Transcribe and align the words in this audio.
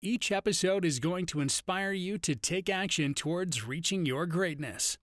Each 0.00 0.30
episode 0.30 0.84
is 0.84 1.00
going 1.00 1.26
to 1.26 1.40
inspire 1.40 1.90
you 1.90 2.18
to 2.18 2.36
take 2.36 2.70
action 2.70 3.14
towards 3.14 3.66
reaching 3.66 4.06
your 4.06 4.26
greatness. 4.26 4.96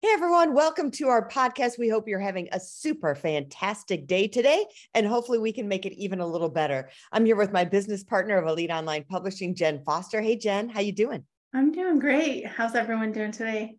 Hey 0.00 0.08
everyone, 0.12 0.54
welcome 0.54 0.90
to 0.92 1.08
our 1.08 1.28
podcast. 1.28 1.78
We 1.78 1.90
hope 1.90 2.08
you're 2.08 2.18
having 2.18 2.48
a 2.52 2.60
super 2.60 3.14
fantastic 3.14 4.06
day 4.06 4.26
today 4.26 4.64
and 4.94 5.06
hopefully 5.06 5.38
we 5.38 5.52
can 5.52 5.68
make 5.68 5.84
it 5.84 5.92
even 5.98 6.20
a 6.20 6.26
little 6.26 6.48
better. 6.48 6.88
I'm 7.12 7.26
here 7.26 7.36
with 7.36 7.52
my 7.52 7.66
business 7.66 8.02
partner 8.02 8.38
of 8.38 8.46
Elite 8.46 8.70
Online 8.70 9.04
Publishing, 9.04 9.54
Jenn 9.54 9.82
Foster. 9.84 10.22
Hey 10.22 10.36
Jenn, 10.36 10.70
how 10.70 10.80
you 10.80 10.92
doing? 10.92 11.24
I'm 11.52 11.70
doing 11.70 11.98
great. 11.98 12.46
How's 12.46 12.74
everyone 12.74 13.12
doing 13.12 13.32
today? 13.32 13.76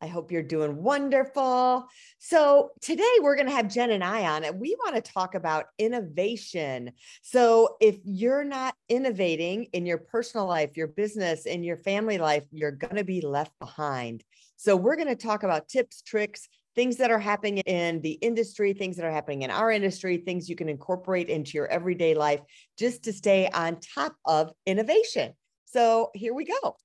I 0.00 0.06
hope 0.06 0.30
you're 0.30 0.42
doing 0.42 0.76
wonderful. 0.76 1.86
So, 2.18 2.70
today 2.80 3.02
we're 3.20 3.34
going 3.34 3.48
to 3.48 3.54
have 3.54 3.68
Jenn 3.68 3.90
and 3.90 4.04
I 4.04 4.26
on, 4.26 4.44
and 4.44 4.60
we 4.60 4.76
want 4.84 4.94
to 4.94 5.12
talk 5.12 5.34
about 5.34 5.66
innovation. 5.78 6.92
So, 7.22 7.76
if 7.80 7.96
you're 8.04 8.44
not 8.44 8.74
innovating 8.88 9.64
in 9.72 9.86
your 9.86 9.98
personal 9.98 10.46
life, 10.46 10.76
your 10.76 10.86
business, 10.86 11.46
in 11.46 11.64
your 11.64 11.76
family 11.76 12.18
life, 12.18 12.44
you're 12.52 12.70
going 12.70 12.96
to 12.96 13.04
be 13.04 13.20
left 13.20 13.52
behind. 13.58 14.22
So, 14.56 14.76
we're 14.76 14.96
going 14.96 15.08
to 15.08 15.16
talk 15.16 15.42
about 15.42 15.68
tips, 15.68 16.02
tricks, 16.02 16.48
things 16.76 16.96
that 16.98 17.10
are 17.10 17.18
happening 17.18 17.58
in 17.58 18.00
the 18.02 18.12
industry, 18.12 18.72
things 18.72 18.96
that 18.96 19.04
are 19.04 19.12
happening 19.12 19.42
in 19.42 19.50
our 19.50 19.70
industry, 19.70 20.18
things 20.18 20.48
you 20.48 20.54
can 20.54 20.68
incorporate 20.68 21.28
into 21.28 21.58
your 21.58 21.66
everyday 21.66 22.14
life 22.14 22.40
just 22.78 23.02
to 23.04 23.12
stay 23.12 23.48
on 23.48 23.80
top 23.80 24.14
of 24.24 24.52
innovation. 24.64 25.32
So, 25.64 26.10
here 26.14 26.34
we 26.34 26.44
go. 26.44 26.76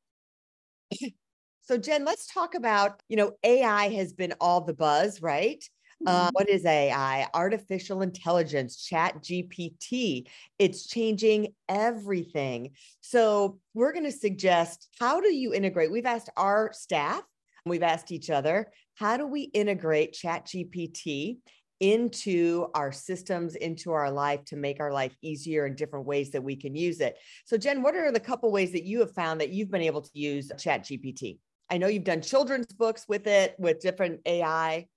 So 1.64 1.78
Jenn, 1.78 2.03
let's 2.03 2.28
talk 2.28 2.56
about, 2.56 3.02
you 3.08 3.16
know, 3.16 3.31
AI 3.44 3.88
has 3.89 4.11
been 4.11 4.33
all 4.42 4.61
the 4.61 4.73
buzz, 4.73 5.22
right? 5.22 5.64
Uh, 6.05 6.30
what 6.33 6.50
is 6.50 6.66
AI? 6.66 7.28
Artificial 7.33 8.02
intelligence, 8.02 8.83
chat 8.83 9.23
GPT. 9.23 10.28
It's 10.59 10.88
changing 10.88 11.53
everything. 11.70 12.72
So, 13.00 13.59
we're 13.73 13.94
going 13.94 14.03
to 14.03 14.11
suggest 14.11 14.89
how 15.00 15.22
do 15.22 15.33
you 15.33 15.53
integrate? 15.53 15.94
We've 15.94 16.05
asked 16.05 16.30
our 16.36 16.72
staff, 16.73 17.22
we've 17.66 17.83
asked 17.83 18.11
each 18.11 18.30
other, 18.30 18.70
how 18.95 19.16
do 19.16 19.25
we 19.25 19.44
integrate 19.44 20.11
chat 20.11 20.48
GPT 20.48 21.38
into 21.80 22.67
our 22.75 22.92
systems, 22.92 23.55
into 23.55 23.94
our 23.94 24.11
life 24.11 24.44
to 24.45 24.58
make 24.58 24.81
our 24.81 24.92
life 24.92 25.16
easier 25.22 25.66
in 25.66 25.75
different 25.75 26.05
ways 26.05 26.31
that 26.31 26.44
we 26.44 26.58
can 26.58 26.75
use 26.75 27.00
it? 27.00 27.16
So, 27.45 27.55
Jenn, 27.55 27.81
what 27.81 27.95
are 27.95 28.11
the 28.11 28.20
couple 28.20 28.52
ways 28.52 28.73
that 28.73 28.83
you 28.83 29.00
have 29.00 29.14
found 29.14 29.39
that 29.39 29.52
you've 29.52 29.72
been 29.72 29.81
able 29.81 30.02
to 30.02 30.11
use 30.20 30.52
chat 30.59 30.83
GPT? 30.83 31.39
I 31.74 31.78
know 31.78 31.88
you've 31.88 32.04
done 32.04 32.22
children's 32.22 32.68
books 32.68 33.06
with 33.08 33.26
it 33.26 33.56
with 33.58 33.80
different 33.80 34.22
AI. 34.28 34.88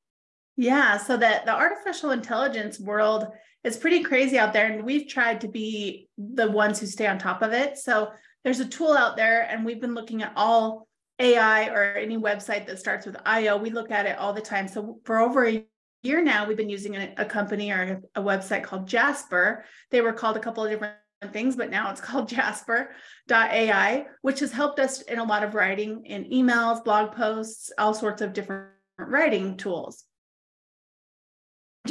Yeah, 0.58 0.98
so 0.98 1.16
that 1.16 1.46
the 1.46 1.54
artificial 1.54 2.10
intelligence 2.10 2.78
world 2.78 3.28
is 3.64 3.78
pretty 3.78 4.02
crazy 4.02 4.38
out 4.38 4.52
there 4.52 4.70
and 4.70 4.84
we've 4.84 5.08
tried 5.08 5.40
to 5.40 5.48
be 5.48 6.10
the 6.18 6.50
ones 6.50 6.78
who 6.78 6.84
stay 6.84 7.06
on 7.06 7.18
top 7.18 7.40
of 7.40 7.54
it. 7.54 7.78
So 7.78 8.10
there's 8.44 8.60
a 8.60 8.68
tool 8.68 8.92
out 8.92 9.16
there 9.16 9.48
and 9.50 9.64
we've 9.64 9.80
been 9.80 9.94
looking 9.94 10.22
at 10.22 10.34
all 10.36 10.86
AI 11.18 11.68
or 11.68 11.94
any 11.94 12.18
website 12.18 12.66
that 12.66 12.78
starts 12.78 13.06
with 13.06 13.16
IO. 13.24 13.56
We 13.56 13.70
look 13.70 13.90
at 13.90 14.04
it 14.04 14.18
all 14.18 14.34
the 14.34 14.42
time. 14.42 14.68
So 14.68 15.00
for 15.04 15.18
over 15.18 15.48
a 15.48 15.64
year 16.02 16.22
now, 16.22 16.46
we've 16.46 16.58
been 16.58 16.68
using 16.68 16.94
a, 16.96 17.14
a 17.16 17.24
company 17.24 17.70
or 17.70 18.02
a, 18.14 18.20
a 18.20 18.22
website 18.22 18.64
called 18.64 18.86
Jasper. 18.86 19.64
They 19.90 20.02
were 20.02 20.12
called 20.12 20.36
a 20.36 20.40
couple 20.40 20.62
of 20.62 20.70
different 20.70 20.96
things, 21.32 21.56
but 21.56 21.70
now 21.70 21.90
it's 21.90 22.00
called 22.08 22.28
Jasper.ai, 22.28 24.06
which 24.22 24.40
has 24.40 24.52
helped 24.52 24.78
us 24.78 25.02
in 25.02 25.18
a 25.18 25.24
lot 25.24 25.44
of 25.44 25.54
writing 25.54 26.04
in 26.04 26.24
emails, 26.30 26.84
blog 26.84 27.12
posts, 27.12 27.72
all 27.78 27.94
sorts 27.94 28.22
of 28.22 28.32
different 28.32 28.68
writing 28.98 29.56
tools. 29.56 30.04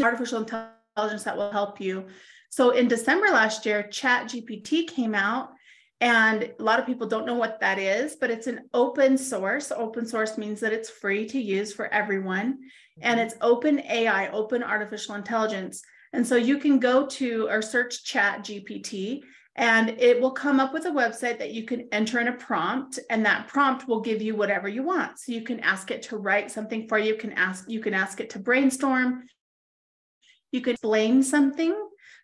Artificial 0.01 0.39
intelligence 0.39 1.23
that 1.23 1.37
will 1.37 1.51
help 1.51 1.79
you. 1.79 2.05
So 2.49 2.71
in 2.71 2.87
December 2.87 3.27
last 3.27 3.65
year, 3.65 3.83
Chat 3.83 4.27
GPT 4.27 4.87
came 4.87 5.15
out, 5.15 5.49
and 6.01 6.43
a 6.43 6.63
lot 6.63 6.79
of 6.79 6.85
people 6.85 7.07
don't 7.07 7.25
know 7.25 7.35
what 7.35 7.59
that 7.61 7.79
is, 7.79 8.17
but 8.17 8.29
it's 8.29 8.47
an 8.47 8.69
open 8.73 9.17
source. 9.17 9.71
Open 9.71 10.05
source 10.05 10.37
means 10.37 10.59
that 10.59 10.73
it's 10.73 10.89
free 10.89 11.25
to 11.27 11.39
use 11.39 11.73
for 11.73 11.93
everyone, 11.93 12.59
and 13.01 13.19
mm-hmm. 13.19 13.25
it's 13.25 13.35
open 13.41 13.79
AI, 13.79 14.29
open 14.29 14.63
artificial 14.63 15.15
intelligence. 15.15 15.81
And 16.15 16.25
so 16.25 16.37
you 16.37 16.57
can 16.57 16.79
go 16.79 17.05
to 17.05 17.47
or 17.49 17.61
search 17.61 18.05
Chat 18.05 18.45
GPT 18.45 19.21
and 19.57 19.89
it 19.89 20.19
will 20.19 20.31
come 20.31 20.61
up 20.61 20.73
with 20.73 20.85
a 20.85 20.91
website 20.91 21.37
that 21.39 21.51
you 21.51 21.63
can 21.65 21.87
enter 21.91 22.19
in 22.19 22.29
a 22.29 22.33
prompt 22.33 22.99
and 23.09 23.25
that 23.25 23.47
prompt 23.49 23.87
will 23.87 23.99
give 23.99 24.21
you 24.21 24.35
whatever 24.35 24.69
you 24.69 24.81
want. 24.81 25.19
So 25.19 25.33
you 25.33 25.41
can 25.41 25.59
ask 25.59 25.91
it 25.91 26.03
to 26.03 26.17
write 26.17 26.51
something 26.51 26.87
for 26.87 26.97
you, 26.97 27.13
you 27.13 27.17
can 27.17 27.33
ask 27.33 27.69
you 27.69 27.81
can 27.81 27.93
ask 27.93 28.21
it 28.21 28.29
to 28.31 28.39
brainstorm. 28.39 29.25
You 30.51 30.61
can 30.61 30.73
explain 30.73 31.21
something. 31.21 31.75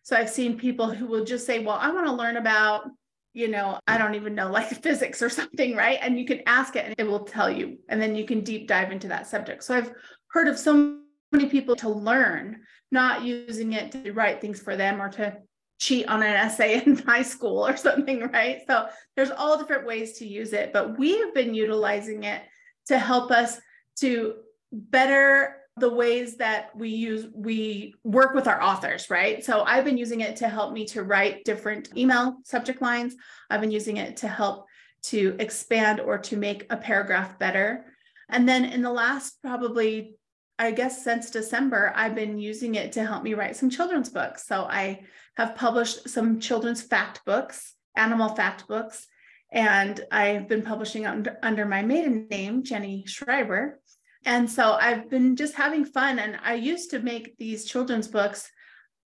So 0.03 0.15
I've 0.15 0.29
seen 0.29 0.57
people 0.57 0.89
who 0.89 1.05
will 1.05 1.25
just 1.25 1.45
say, 1.45 1.59
"Well, 1.59 1.77
I 1.79 1.91
want 1.91 2.07
to 2.07 2.13
learn 2.13 2.37
about 2.37 2.89
you 3.33 3.47
know, 3.47 3.79
I 3.87 3.97
don't 3.97 4.15
even 4.15 4.35
know, 4.35 4.51
like 4.59 4.69
physics 4.81 5.21
or 5.21 5.29
something, 5.29 5.75
right? 5.75 5.99
And 6.01 6.17
you 6.17 6.25
can 6.25 6.41
ask 6.45 6.75
it 6.75 6.85
and 6.85 6.95
it 6.97 7.07
will 7.07 7.25
tell 7.25 7.49
you. 7.49 7.77
And 7.89 8.01
then 8.01 8.15
you 8.15 8.25
can 8.25 8.41
deep 8.41 8.67
dive 8.67 8.91
into 8.91 9.07
that 9.09 9.27
subject. 9.27 9.63
So 9.63 9.75
I've 9.75 9.91
heard 10.31 10.47
of 10.47 10.57
so 10.57 11.00
many 11.31 11.47
people 11.47 11.75
to 11.77 11.89
learn, 11.89 12.61
not 12.91 13.23
using 13.23 13.73
it 13.73 13.91
to 13.91 14.11
write 14.11 14.41
things 14.41 14.61
for 14.61 14.75
them 14.75 15.01
or 15.01 15.09
to 15.09 15.37
cheat 15.79 16.07
on 16.07 16.21
an 16.21 16.35
essay 16.35 16.81
in 16.85 16.97
high 16.97 17.23
school 17.23 17.65
or 17.65 17.75
something, 17.75 18.29
right? 18.31 18.61
So 18.67 18.87
there's 19.15 19.31
all 19.31 19.57
different 19.57 19.87
ways 19.87 20.19
to 20.19 20.27
use 20.27 20.53
it, 20.53 20.71
but 20.73 20.97
we 20.97 21.17
have 21.19 21.33
been 21.33 21.53
utilizing 21.53 22.23
it 22.23 22.43
to 22.87 22.97
help 22.97 23.31
us 23.31 23.59
to 23.97 24.35
better 24.71 25.57
the 25.77 25.89
ways 25.89 26.37
that 26.37 26.75
we 26.75 26.89
use 26.89 27.27
we 27.33 27.95
work 28.03 28.35
with 28.35 28.47
our 28.47 28.61
authors 28.61 29.09
right? 29.09 29.43
So 29.43 29.63
i've 29.63 29.85
been 29.85 29.97
using 29.97 30.19
it 30.19 30.35
to 30.37 30.49
help 30.49 30.73
me 30.73 30.85
to 30.87 31.03
write 31.03 31.45
different 31.45 31.89
email 31.97 32.37
subject 32.43 32.81
lines. 32.81 33.15
I've 33.49 33.61
been 33.61 33.71
using 33.71 33.97
it 33.97 34.17
to 34.17 34.27
help 34.27 34.67
to 35.03 35.35
expand 35.39 35.99
or 35.99 36.17
to 36.17 36.37
make 36.37 36.67
a 36.69 36.77
paragraph 36.77 37.39
better. 37.39 37.85
And 38.29 38.47
then 38.47 38.65
in 38.65 38.81
the 38.81 38.91
last 38.91 39.41
probably 39.41 40.15
I 40.61 40.69
guess 40.69 41.03
since 41.03 41.31
December, 41.31 41.91
I've 41.95 42.13
been 42.13 42.37
using 42.37 42.75
it 42.75 42.91
to 42.91 43.03
help 43.03 43.23
me 43.23 43.33
write 43.33 43.55
some 43.55 43.71
children's 43.71 44.09
books. 44.09 44.45
So 44.45 44.65
I 44.65 45.01
have 45.35 45.55
published 45.55 46.07
some 46.07 46.39
children's 46.39 46.83
fact 46.83 47.25
books, 47.25 47.73
animal 47.95 48.29
fact 48.35 48.67
books, 48.67 49.07
and 49.51 49.99
I've 50.11 50.47
been 50.47 50.61
publishing 50.61 51.07
under, 51.07 51.35
under 51.41 51.65
my 51.65 51.81
maiden 51.81 52.27
name, 52.29 52.63
Jenny 52.63 53.05
Schreiber. 53.07 53.79
And 54.23 54.47
so 54.47 54.73
I've 54.73 55.09
been 55.09 55.35
just 55.35 55.55
having 55.55 55.83
fun. 55.83 56.19
And 56.19 56.37
I 56.43 56.53
used 56.53 56.91
to 56.91 56.99
make 56.99 57.37
these 57.39 57.65
children's 57.65 58.07
books 58.07 58.47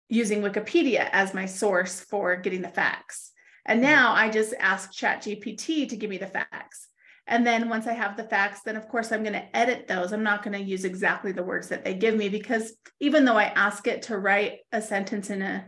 using 0.10 0.42
Wikipedia 0.42 1.08
as 1.12 1.36
my 1.36 1.46
source 1.46 2.00
for 2.00 2.36
getting 2.36 2.64
the 2.64 2.68
facts. 2.68 3.32
And 3.68 3.80
mm-hmm. 3.80 3.92
now 3.92 4.14
I 4.14 4.32
just 4.32 4.56
ask 4.60 4.92
ChatGPT 4.92 5.88
to 5.88 5.98
give 5.98 6.10
me 6.10 6.18
the 6.18 6.26
facts. 6.26 6.88
And 7.28 7.48
then 7.48 7.70
once 7.70 7.88
I 7.88 7.94
have 7.94 8.18
the 8.18 8.24
facts, 8.24 8.62
then 8.62 8.76
of 8.76 8.88
course 8.90 9.12
I'm 9.12 9.24
going 9.24 9.34
to 9.34 9.56
edit 9.56 9.88
those. 9.88 10.12
I'm 10.12 10.24
not 10.24 10.44
going 10.44 10.58
to 10.58 10.70
use 10.70 10.84
exactly 10.84 11.32
the 11.32 11.44
words 11.44 11.70
that 11.70 11.86
they 11.86 11.94
give 11.94 12.16
me 12.16 12.30
because 12.30 12.74
even 13.00 13.24
though 13.24 13.38
I 13.38 13.46
ask 13.46 13.88
it 13.88 14.04
to 14.04 14.18
write 14.18 14.60
a 14.72 14.82
sentence 14.82 15.30
in 15.30 15.42
a 15.42 15.66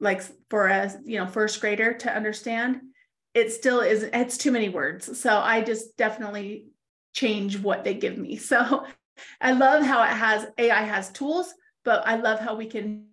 like 0.00 0.22
for 0.48 0.68
a 0.68 0.92
you 1.04 1.18
know 1.18 1.26
first 1.26 1.60
grader 1.60 1.92
to 1.92 2.14
understand, 2.14 2.80
it 3.34 3.52
still 3.52 3.80
is 3.80 4.04
it's 4.04 4.38
too 4.38 4.50
many 4.50 4.68
words. 4.68 5.18
So 5.18 5.36
I 5.38 5.60
just 5.60 5.96
definitely 5.96 6.68
change 7.12 7.58
what 7.58 7.84
they 7.84 7.94
give 7.94 8.16
me. 8.16 8.36
So 8.48 8.86
I 9.40 9.52
love 9.52 9.84
how 9.84 10.02
it 10.04 10.10
has 10.10 10.46
AI 10.56 10.82
has 10.82 11.10
tools, 11.10 11.52
but 11.84 12.06
I 12.06 12.16
love 12.16 12.38
how 12.38 12.54
we 12.54 12.66
can 12.66 13.06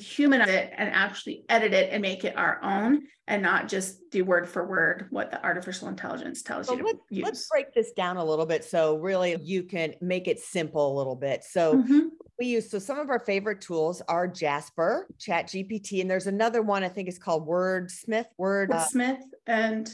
humanize 0.00 0.48
it 0.48 0.72
and 0.76 0.88
actually 0.90 1.44
edit 1.48 1.72
it 1.72 1.90
and 1.92 2.02
make 2.02 2.24
it 2.24 2.36
our 2.36 2.62
own 2.62 3.02
and 3.26 3.42
not 3.42 3.68
just 3.68 4.10
do 4.10 4.24
word 4.24 4.48
for 4.48 4.66
word 4.66 5.06
what 5.10 5.30
the 5.30 5.44
artificial 5.44 5.88
intelligence 5.88 6.42
tells 6.42 6.66
so 6.66 6.76
you 6.76 6.84
let, 6.84 6.96
use. 7.10 7.24
Let's 7.24 7.48
break 7.48 7.72
this 7.74 7.92
down 7.92 8.16
a 8.16 8.24
little 8.24 8.46
bit 8.46 8.64
so 8.64 8.96
really 8.96 9.36
you 9.40 9.62
can 9.62 9.94
make 10.00 10.28
it 10.28 10.38
simple 10.40 10.92
a 10.92 10.94
little 10.96 11.16
bit. 11.16 11.44
So 11.44 11.76
mm-hmm. 11.76 12.00
we 12.38 12.46
use 12.46 12.70
so 12.70 12.78
some 12.78 12.98
of 12.98 13.10
our 13.10 13.20
favorite 13.20 13.60
tools 13.60 14.02
are 14.08 14.26
Jasper, 14.26 15.06
Chat 15.18 15.48
GPT, 15.48 16.00
and 16.00 16.10
there's 16.10 16.26
another 16.26 16.62
one 16.62 16.82
I 16.82 16.88
think 16.88 17.08
is 17.08 17.18
called 17.18 17.46
Wordsmith, 17.46 18.26
Word 18.36 18.72
uh, 18.72 18.84
Smith 18.86 19.22
and 19.46 19.88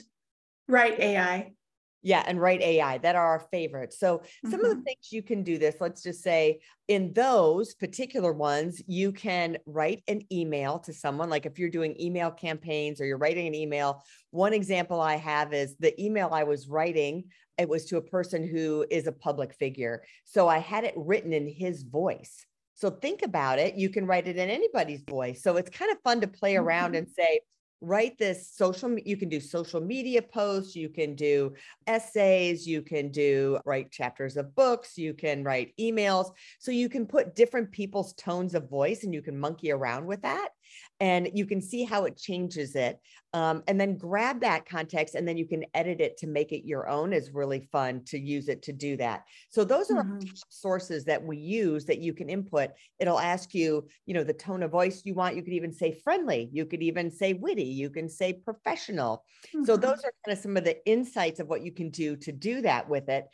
Write 0.67 0.99
AI. 1.01 1.53
Yeah, 2.03 2.23
and 2.27 2.41
write 2.41 2.63
AI 2.63 2.99
that 2.99 3.17
are 3.17 3.27
our 3.27 3.41
favorites. 3.51 3.99
So 3.99 4.23
some 4.45 4.53
mm-hmm. 4.53 4.55
of 4.55 4.69
the 4.69 4.75
mm-hmm. 4.77 4.83
things 4.83 5.09
you 5.11 5.23
can 5.23 5.43
do 5.43 5.59
this, 5.59 5.75
let's 5.81 6.03
just 6.03 6.23
say 6.23 6.61
in 6.87 7.13
those 7.13 7.75
particular 7.75 8.33
ones, 8.33 8.81
you 8.87 9.11
can 9.11 9.59
write 9.67 10.05
an 10.07 10.23
email 10.31 10.79
to 10.81 10.93
someone. 10.93 11.29
Like 11.29 11.45
if 11.45 11.59
you're 11.59 11.71
doing 11.71 12.01
email 12.01 12.31
campaigns 12.31 13.01
or 13.01 13.07
you're 13.07 13.19
writing 13.19 13.49
an 13.49 13.55
email, 13.55 14.05
one 14.31 14.53
example 14.53 15.01
I 15.01 15.17
have 15.17 15.53
is 15.53 15.77
the 15.79 16.01
email 16.01 16.31
I 16.33 16.45
was 16.45 16.69
writing, 16.69 17.25
it 17.59 17.69
was 17.69 17.87
to 17.87 17.97
a 17.97 18.03
person 18.03 18.47
who 18.47 18.87
is 18.91 19.09
a 19.09 19.13
public 19.13 19.53
figure. 19.53 20.05
So 20.25 20.47
I 20.47 20.59
had 20.59 20.85
it 20.85 20.95
written 20.97 21.33
in 21.33 21.49
his 21.49 21.83
voice. 21.83 22.47
So 22.75 22.91
think 22.91 23.23
about 23.23 23.59
it. 23.59 23.75
You 23.75 23.91
can 23.91 24.07
write 24.07 24.29
it 24.29 24.37
in 24.37 24.49
anybody's 24.49 25.03
voice. 25.03 25.43
So 25.43 25.57
it's 25.57 25.69
kind 25.69 25.91
of 25.91 25.99
fun 26.05 26.21
to 26.21 26.29
play 26.29 26.55
around 26.55 26.91
mm-hmm. 26.91 26.99
and 26.99 27.09
say, 27.09 27.41
write 27.81 28.19
this 28.19 28.51
social 28.53 28.97
you 29.05 29.17
can 29.17 29.29
do 29.29 29.41
social 29.41 29.81
media 29.81 30.21
posts 30.21 30.75
you 30.75 30.89
can 30.89 31.15
do 31.15 31.53
essays 31.87 32.67
you 32.67 32.83
can 32.83 33.11
do 33.11 33.59
write 33.65 33.91
chapters 33.91 34.37
of 34.37 34.55
books 34.55 34.99
you 34.99 35.15
can 35.15 35.45
write 35.45 35.73
emails. 35.79 36.33
So 36.59 36.71
you 36.71 36.89
can 36.89 37.07
put 37.07 37.35
different 37.35 37.71
people's 37.71 38.15
tones 38.15 38.55
of 38.55 38.69
voice 38.69 39.05
and 39.05 39.15
you 39.15 39.23
can 39.23 39.39
monkey 39.39 39.71
around 39.71 40.07
with 40.07 40.23
that 40.23 40.49
and 41.01 41.29
you 41.33 41.47
can 41.47 41.61
see 41.61 41.85
how 41.85 42.05
it 42.05 42.17
changes 42.17 42.75
it 42.75 42.99
um, 43.35 43.63
and 43.69 43.79
then 43.79 43.97
grab 43.97 44.41
that 44.41 44.67
context 44.67 45.15
and 45.15 45.29
then 45.29 45.37
you 45.37 45.47
can 45.47 45.65
edit 45.75 46.01
it 46.01 46.17
to 46.19 46.27
make 46.27 46.51
it 46.51 46.67
your 46.67 46.89
own 46.89 47.13
is 47.13 47.31
really 47.33 47.69
fun 47.71 48.03
to 48.07 48.19
use 48.19 48.49
it 48.49 48.63
to 48.63 48.73
do 48.73 48.97
that. 48.97 49.25
So 49.51 49.65
those 49.65 49.91
are 49.91 50.03
mm-hmm. 50.03 50.27
sources 50.49 51.05
that 51.05 51.23
we 51.23 51.37
use 51.37 51.85
that 51.85 51.99
you 51.99 52.15
can 52.15 52.31
input. 52.31 52.71
It'll 52.99 53.21
ask 53.21 53.55
you 53.55 53.87
you 54.07 54.15
know 54.15 54.25
the 54.25 54.33
tone 54.33 54.63
of 54.63 54.71
voice 54.71 55.03
you 55.05 55.15
want. 55.15 55.37
You 55.37 55.43
could 55.43 55.53
even 55.53 55.73
say 55.73 55.93
friendly. 55.93 56.49
You 56.53 56.65
could 56.65 56.83
even 56.83 57.11
say 57.11 57.35
witty. 57.35 57.65
You 57.65 57.91
can 57.91 58.09
say 58.09 58.33
professional. 58.33 59.25
Mm-hmm. 59.49 59.65
so 59.65 59.77
those 59.77 59.99
are 60.05 60.13
kind 60.25 60.37
of 60.37 60.39
some 60.39 60.57
of 60.57 60.65
the 60.65 60.85
insights 60.87 61.39
of 61.39 61.49
what 61.49 61.63
you 61.63 61.73
can 61.73 61.91
do 61.91 62.17
to 62.17 62.33
do 62.33 62.63
that 62.63 62.89
with 62.89 63.09
it 63.09 63.27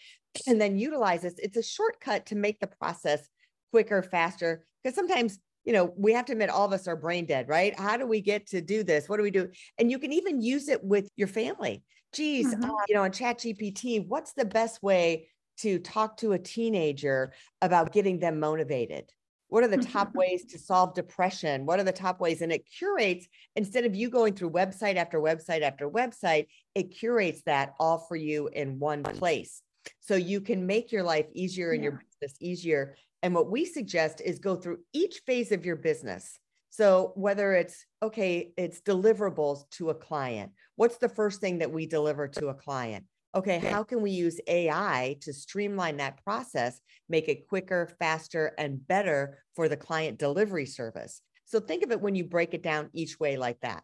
and 0.46 0.60
then 0.60 0.76
utilize 0.76 1.22
this. 1.22 1.34
It's 1.38 1.56
a 1.56 1.62
shortcut 1.62 2.26
to 2.26 2.34
make 2.34 2.58
the 2.58 2.66
process 2.66 3.28
quicker 3.70 4.02
faster 4.02 4.66
because 4.82 4.96
sometimes 4.96 5.38
you 5.64 5.72
know, 5.72 5.92
we 5.96 6.12
have 6.12 6.26
to 6.26 6.32
admit 6.32 6.50
all 6.50 6.66
of 6.66 6.72
us 6.72 6.86
are 6.86 6.96
brain 6.96 7.26
dead, 7.26 7.48
right? 7.48 7.78
How 7.78 7.96
do 7.96 8.06
we 8.06 8.20
get 8.20 8.46
to 8.48 8.60
do 8.60 8.82
this? 8.82 9.08
What 9.08 9.16
do 9.16 9.22
we 9.22 9.30
do? 9.30 9.48
And 9.78 9.90
you 9.90 9.98
can 9.98 10.12
even 10.12 10.40
use 10.40 10.68
it 10.68 10.82
with 10.82 11.08
your 11.16 11.28
family. 11.28 11.82
Geez, 12.12 12.54
mm-hmm. 12.54 12.64
uh, 12.70 12.84
you 12.88 12.94
know, 12.94 13.02
on 13.02 13.12
Chat 13.12 13.38
GPT, 13.38 14.06
what's 14.06 14.34
the 14.34 14.44
best 14.44 14.82
way 14.82 15.28
to 15.58 15.78
talk 15.78 16.16
to 16.18 16.32
a 16.32 16.38
teenager 16.38 17.32
about 17.62 17.92
getting 17.92 18.18
them 18.18 18.40
motivated? 18.40 19.10
What 19.48 19.64
are 19.64 19.68
the 19.68 19.78
top 19.78 20.08
mm-hmm. 20.08 20.18
ways 20.18 20.44
to 20.46 20.58
solve 20.58 20.94
depression? 20.94 21.64
What 21.64 21.78
are 21.78 21.84
the 21.84 21.92
top 21.92 22.20
ways? 22.20 22.42
And 22.42 22.52
it 22.52 22.66
curates, 22.78 23.26
instead 23.56 23.84
of 23.84 23.94
you 23.94 24.10
going 24.10 24.34
through 24.34 24.50
website 24.50 24.96
after 24.96 25.20
website 25.20 25.62
after 25.62 25.88
website, 25.88 26.46
it 26.74 26.96
curates 26.96 27.42
that 27.46 27.74
all 27.78 27.98
for 27.98 28.16
you 28.16 28.48
in 28.48 28.78
one 28.78 29.02
place. 29.02 29.62
So 30.00 30.14
you 30.16 30.40
can 30.40 30.66
make 30.66 30.92
your 30.92 31.02
life 31.02 31.26
easier 31.34 31.72
and 31.72 31.82
yeah. 31.82 31.90
your 31.90 32.02
business 32.20 32.36
easier 32.40 32.96
and 33.24 33.34
what 33.34 33.50
we 33.50 33.64
suggest 33.64 34.20
is 34.20 34.38
go 34.38 34.54
through 34.54 34.80
each 34.92 35.22
phase 35.26 35.50
of 35.50 35.64
your 35.64 35.76
business. 35.76 36.38
So 36.68 37.12
whether 37.16 37.54
it's 37.54 37.86
okay, 38.02 38.52
it's 38.58 38.82
deliverables 38.82 39.62
to 39.78 39.88
a 39.88 39.94
client. 39.94 40.52
What's 40.76 40.98
the 40.98 41.08
first 41.08 41.40
thing 41.40 41.58
that 41.58 41.72
we 41.72 41.86
deliver 41.86 42.28
to 42.28 42.48
a 42.48 42.54
client? 42.54 43.06
Okay, 43.34 43.58
how 43.58 43.82
can 43.82 44.02
we 44.02 44.10
use 44.10 44.40
AI 44.46 45.16
to 45.22 45.32
streamline 45.32 45.96
that 45.96 46.22
process, 46.22 46.78
make 47.08 47.28
it 47.28 47.48
quicker, 47.48 47.90
faster, 47.98 48.52
and 48.58 48.86
better 48.86 49.38
for 49.56 49.70
the 49.70 49.76
client 49.76 50.18
delivery 50.18 50.66
service? 50.66 51.22
So 51.46 51.60
think 51.60 51.82
of 51.82 51.92
it 51.92 52.02
when 52.02 52.14
you 52.14 52.24
break 52.24 52.52
it 52.52 52.62
down 52.62 52.90
each 52.92 53.18
way 53.18 53.38
like 53.38 53.58
that. 53.60 53.82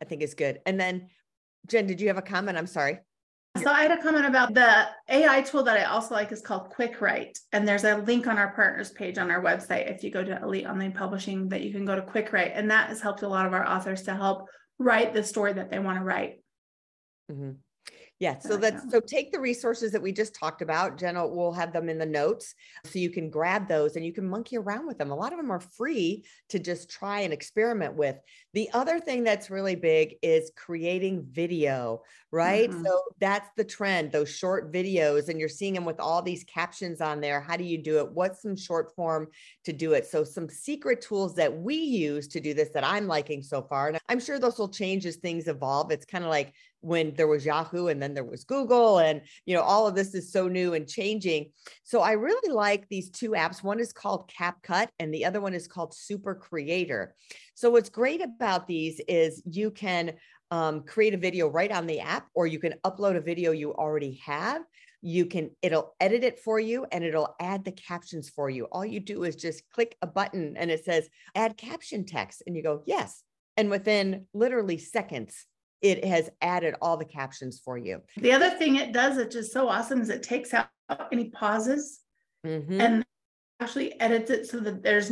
I 0.00 0.06
think 0.06 0.22
it's 0.22 0.34
good. 0.34 0.60
And 0.64 0.80
then, 0.80 1.10
Jenn, 1.66 1.86
did 1.86 2.00
you 2.00 2.08
have 2.08 2.18
a 2.18 2.22
comment? 2.22 2.56
I'm 2.56 2.66
sorry. 2.66 3.00
So 3.66 3.72
I 3.72 3.82
had 3.82 3.90
a 3.90 4.00
comment 4.00 4.26
about 4.26 4.54
the 4.54 4.86
AI 5.08 5.42
tool 5.42 5.64
that 5.64 5.76
I 5.76 5.86
also 5.86 6.14
like 6.14 6.30
is 6.30 6.40
called 6.40 6.70
Quick 6.70 7.00
Write. 7.00 7.36
And 7.50 7.66
there's 7.66 7.82
a 7.82 7.96
link 7.96 8.28
on 8.28 8.38
our 8.38 8.54
partners 8.54 8.92
page 8.92 9.18
on 9.18 9.28
our 9.28 9.42
website. 9.42 9.90
If 9.90 10.04
you 10.04 10.12
go 10.12 10.22
to 10.22 10.40
Elite 10.40 10.66
Online 10.66 10.92
Publishing, 10.92 11.48
that 11.48 11.62
you 11.62 11.72
can 11.72 11.84
go 11.84 11.96
to 11.96 12.02
Quick 12.02 12.32
Write. 12.32 12.52
And 12.54 12.70
that 12.70 12.90
has 12.90 13.00
helped 13.00 13.22
a 13.22 13.28
lot 13.28 13.44
of 13.44 13.52
our 13.52 13.66
authors 13.66 14.02
to 14.02 14.14
help 14.14 14.46
write 14.78 15.14
the 15.14 15.24
story 15.24 15.52
that 15.54 15.68
they 15.68 15.80
want 15.80 15.98
to 15.98 16.04
write. 16.04 16.34
Mm-hmm. 17.28 17.54
Yeah. 18.18 18.38
So 18.38 18.56
that's 18.56 18.90
so 18.90 18.98
take 18.98 19.30
the 19.30 19.38
resources 19.38 19.92
that 19.92 20.00
we 20.00 20.10
just 20.10 20.34
talked 20.34 20.62
about. 20.62 20.96
Jenna 20.96 21.26
will 21.26 21.52
have 21.52 21.74
them 21.74 21.90
in 21.90 21.98
the 21.98 22.06
notes 22.06 22.54
so 22.84 22.98
you 22.98 23.10
can 23.10 23.28
grab 23.28 23.68
those 23.68 23.96
and 23.96 24.06
you 24.06 24.12
can 24.12 24.26
monkey 24.26 24.56
around 24.56 24.86
with 24.86 24.96
them. 24.96 25.10
A 25.10 25.14
lot 25.14 25.32
of 25.32 25.38
them 25.38 25.50
are 25.50 25.60
free 25.60 26.24
to 26.48 26.58
just 26.58 26.88
try 26.88 27.20
and 27.20 27.32
experiment 27.32 27.94
with. 27.94 28.16
The 28.54 28.70
other 28.72 29.00
thing 29.00 29.22
that's 29.22 29.50
really 29.50 29.74
big 29.74 30.14
is 30.22 30.50
creating 30.56 31.26
video, 31.30 32.04
right? 32.32 32.70
Mm-hmm. 32.70 32.86
So 32.86 33.02
that's 33.20 33.50
the 33.54 33.64
trend, 33.64 34.12
those 34.12 34.34
short 34.34 34.72
videos, 34.72 35.28
and 35.28 35.38
you're 35.38 35.50
seeing 35.50 35.74
them 35.74 35.84
with 35.84 36.00
all 36.00 36.22
these 36.22 36.42
captions 36.44 37.02
on 37.02 37.20
there. 37.20 37.42
How 37.42 37.58
do 37.58 37.64
you 37.64 37.76
do 37.76 37.98
it? 37.98 38.10
What's 38.12 38.40
some 38.40 38.56
short 38.56 38.94
form 38.96 39.28
to 39.64 39.74
do 39.74 39.92
it? 39.92 40.06
So, 40.06 40.24
some 40.24 40.48
secret 40.48 41.02
tools 41.02 41.34
that 41.34 41.54
we 41.54 41.74
use 41.74 42.28
to 42.28 42.40
do 42.40 42.54
this 42.54 42.70
that 42.70 42.84
I'm 42.84 43.06
liking 43.06 43.42
so 43.42 43.60
far. 43.60 43.88
And 43.88 43.98
I'm 44.08 44.20
sure 44.20 44.38
those 44.38 44.58
will 44.58 44.70
change 44.70 45.04
as 45.04 45.16
things 45.16 45.48
evolve. 45.48 45.90
It's 45.90 46.06
kind 46.06 46.24
of 46.24 46.30
like 46.30 46.54
when 46.86 47.12
there 47.16 47.26
was 47.26 47.44
Yahoo 47.44 47.88
and 47.88 48.00
then 48.00 48.14
there 48.14 48.24
was 48.24 48.44
Google 48.44 48.98
and 48.98 49.20
you 49.44 49.54
know 49.56 49.62
all 49.62 49.88
of 49.88 49.96
this 49.96 50.14
is 50.14 50.30
so 50.30 50.46
new 50.46 50.74
and 50.74 50.88
changing. 50.88 51.50
So 51.82 52.00
I 52.00 52.12
really 52.12 52.52
like 52.52 52.88
these 52.88 53.10
two 53.10 53.30
apps. 53.30 53.62
One 53.62 53.80
is 53.80 53.92
called 53.92 54.30
CapCut 54.30 54.88
and 55.00 55.12
the 55.12 55.24
other 55.24 55.40
one 55.40 55.52
is 55.52 55.66
called 55.66 55.94
Super 55.94 56.34
Creator. 56.34 57.16
So 57.54 57.70
what's 57.70 57.88
great 57.88 58.22
about 58.22 58.68
these 58.68 59.00
is 59.08 59.42
you 59.44 59.72
can 59.72 60.12
um, 60.52 60.82
create 60.82 61.12
a 61.12 61.18
video 61.18 61.48
right 61.48 61.72
on 61.72 61.88
the 61.88 62.00
app 62.00 62.28
or 62.34 62.46
you 62.46 62.60
can 62.60 62.74
upload 62.84 63.16
a 63.16 63.20
video 63.20 63.50
you 63.50 63.74
already 63.74 64.20
have 64.24 64.62
you 65.02 65.26
can 65.26 65.50
it'll 65.60 65.94
edit 66.00 66.22
it 66.22 66.38
for 66.38 66.60
you 66.60 66.86
and 66.92 67.02
it'll 67.02 67.34
add 67.40 67.64
the 67.64 67.72
captions 67.72 68.30
for 68.30 68.48
you 68.48 68.66
all 68.66 68.84
you 68.84 69.00
do 69.00 69.24
is 69.24 69.34
just 69.34 69.68
click 69.70 69.96
a 70.02 70.06
button 70.06 70.56
and 70.56 70.70
it 70.70 70.84
says 70.84 71.08
add 71.34 71.56
caption 71.56 72.06
text 72.06 72.44
and 72.46 72.56
you 72.56 72.62
go 72.62 72.82
yes 72.86 73.24
and 73.56 73.70
within 73.70 74.26
literally 74.32 74.78
seconds 74.78 75.46
it 75.82 76.04
has 76.04 76.30
added 76.40 76.74
all 76.80 76.96
the 76.96 77.04
captions 77.04 77.60
for 77.64 77.76
you. 77.76 78.00
The 78.16 78.32
other 78.32 78.50
thing 78.50 78.76
it 78.76 78.92
does, 78.92 79.18
it's 79.18 79.34
just 79.34 79.52
so 79.52 79.68
awesome, 79.68 80.00
is 80.00 80.08
it 80.08 80.22
takes 80.22 80.54
out 80.54 80.68
any 81.12 81.30
pauses 81.30 82.00
mm-hmm. 82.46 82.80
and 82.80 83.04
actually 83.60 83.98
edits 84.00 84.30
it 84.30 84.46
so 84.46 84.60
that 84.60 84.82
there's 84.82 85.10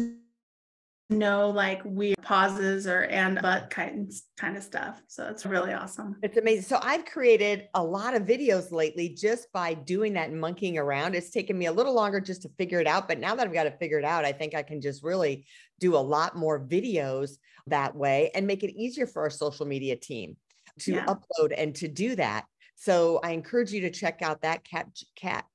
no 1.10 1.50
like 1.50 1.82
weird 1.84 2.16
pauses 2.22 2.86
or 2.86 3.02
and 3.04 3.38
but 3.42 3.68
kind 3.68 4.10
kind 4.38 4.56
of 4.56 4.62
stuff. 4.62 5.02
So 5.06 5.26
it's 5.28 5.44
really 5.44 5.72
awesome. 5.72 6.16
It's 6.22 6.38
amazing. 6.38 6.62
So 6.62 6.78
I've 6.82 7.04
created 7.04 7.68
a 7.74 7.82
lot 7.82 8.14
of 8.14 8.22
videos 8.22 8.72
lately 8.72 9.10
just 9.10 9.52
by 9.52 9.74
doing 9.74 10.14
that 10.14 10.32
monkeying 10.32 10.78
around. 10.78 11.14
It's 11.14 11.30
taken 11.30 11.58
me 11.58 11.66
a 11.66 11.72
little 11.72 11.94
longer 11.94 12.20
just 12.20 12.42
to 12.42 12.48
figure 12.56 12.80
it 12.80 12.86
out, 12.86 13.06
but 13.06 13.18
now 13.18 13.34
that 13.34 13.46
I've 13.46 13.52
got 13.52 13.66
it 13.66 13.76
figured 13.78 14.04
out, 14.04 14.24
I 14.24 14.32
think 14.32 14.54
I 14.54 14.62
can 14.62 14.80
just 14.80 15.02
really 15.02 15.46
do 15.78 15.94
a 15.94 15.98
lot 15.98 16.36
more 16.36 16.58
videos 16.58 17.32
that 17.66 17.94
way 17.94 18.30
and 18.34 18.46
make 18.46 18.62
it 18.62 18.74
easier 18.74 19.06
for 19.06 19.22
our 19.22 19.30
social 19.30 19.66
media 19.66 19.96
team 19.96 20.36
to 20.80 20.94
yeah. 20.94 21.06
upload 21.06 21.54
and 21.56 21.74
to 21.76 21.88
do 21.88 22.16
that. 22.16 22.46
So 22.76 23.20
I 23.22 23.30
encourage 23.30 23.72
you 23.72 23.82
to 23.82 23.90
check 23.90 24.22
out 24.22 24.42
that 24.42 24.64
cat 24.64 24.88
cat 25.16 25.46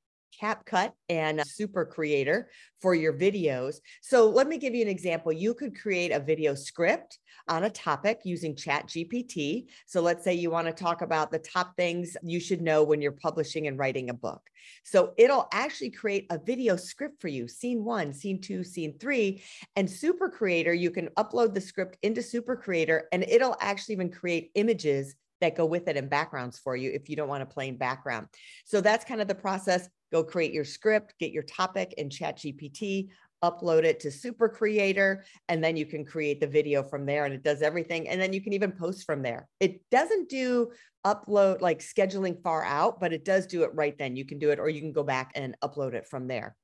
CapCut 0.42 0.92
and 1.10 1.42
Super 1.46 1.86
Creator 1.86 2.50
for 2.82 2.96
your 2.96 3.14
videos. 3.14 3.78
So 4.02 4.30
let 4.30 4.48
me 4.48 4.58
give 4.58 4.74
you 4.74 4.82
an 4.82 4.88
example. 4.88 5.32
You 5.32 5.54
could 5.54 5.80
create 5.80 6.12
a 6.12 6.20
video 6.20 6.56
script 6.56 7.20
on 7.48 7.64
a 7.64 7.70
topic 7.70 8.22
using 8.24 8.56
Chat 8.56 8.88
GPT. 8.88 9.66
So 9.86 10.02
let's 10.02 10.24
say 10.24 10.34
you 10.34 10.52
want 10.52 10.68
to 10.68 10.74
talk 10.74 11.02
about 11.02 11.32
the 11.32 11.40
top 11.40 11.76
things 11.76 12.16
you 12.24 12.40
should 12.40 12.62
know 12.62 12.84
when 12.84 13.02
you're 13.02 13.12
publishing 13.12 13.68
and 13.68 13.78
writing 13.78 14.10
a 14.10 14.14
book. 14.14 14.42
So 14.84 15.14
it'll 15.18 15.48
actually 15.52 15.92
create 15.92 16.28
a 16.30 16.38
video 16.38 16.76
script 16.76 17.22
for 17.22 17.28
you, 17.28 17.48
scene 17.48 17.84
one, 17.84 18.14
scene 18.14 18.40
two, 18.42 18.64
scene 18.64 18.98
three. 19.00 19.44
And 19.76 19.90
Super 19.90 20.30
Creator, 20.30 20.74
you 20.74 20.92
can 20.92 21.08
upload 21.18 21.54
the 21.54 21.62
script 21.62 21.98
into 22.04 22.22
Super 22.22 22.56
Creator 22.56 23.08
and 23.12 23.24
it'll 23.24 23.58
actually 23.60 23.94
even 23.94 24.12
create 24.12 24.52
images 24.56 25.16
that 25.42 25.56
go 25.56 25.66
with 25.66 25.88
it 25.88 25.98
and 25.98 26.10
backgrounds 26.10 26.60
for 26.60 26.76
you 26.76 26.92
if 26.92 27.10
you 27.10 27.16
don't 27.16 27.30
want 27.30 27.44
a 27.44 27.46
plain 27.46 27.78
background. 27.78 28.28
So 28.66 28.82
that's 28.82 29.06
kind 29.06 29.22
of 29.22 29.28
the 29.28 29.36
process. 29.36 29.88
Go 30.12 30.24
create 30.24 30.54
your 30.54 30.66
script, 30.66 31.14
get 31.20 31.32
your 31.32 31.44
topic 31.44 31.94
in 31.98 32.10
Chat 32.10 32.38
GPT, 32.38 33.10
upload 33.44 33.84
it 33.84 34.00
to 34.02 34.12
Super 34.12 34.50
Creator, 34.50 35.24
and 35.48 35.64
then 35.64 35.78
you 35.78 35.86
can 35.86 36.06
create 36.06 36.42
the 36.42 36.48
video 36.48 36.84
from 36.84 37.06
there 37.06 37.26
and 37.26 37.34
it 37.34 37.44
does 37.44 37.62
everything. 37.62 38.10
And 38.10 38.20
then 38.20 38.34
you 38.34 38.42
can 38.42 38.54
even 38.54 38.72
post 38.72 39.06
from 39.06 39.22
there. 39.22 39.48
It 39.60 39.82
doesn't 39.90 40.30
do 40.30 40.72
upload 41.06 41.62
like 41.62 41.80
scheduling 41.80 42.42
far 42.42 42.64
out, 42.64 43.00
but 43.00 43.14
it 43.14 43.24
does 43.24 43.48
do 43.48 43.64
it 43.64 43.72
right 43.74 43.98
then. 43.98 44.16
You 44.16 44.26
can 44.26 44.40
do 44.40 44.52
it, 44.52 44.60
or 44.60 44.70
you 44.70 44.82
can 44.82 44.92
go 44.92 45.04
back 45.04 45.32
and 45.36 45.56
upload 45.64 45.94
it 45.94 46.08
from 46.08 46.28
there. 46.28 46.56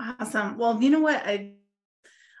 Awesome. 0.00 0.58
Well, 0.58 0.80
you 0.82 0.90
know 0.90 1.00
what 1.00 1.22
I, 1.24 1.54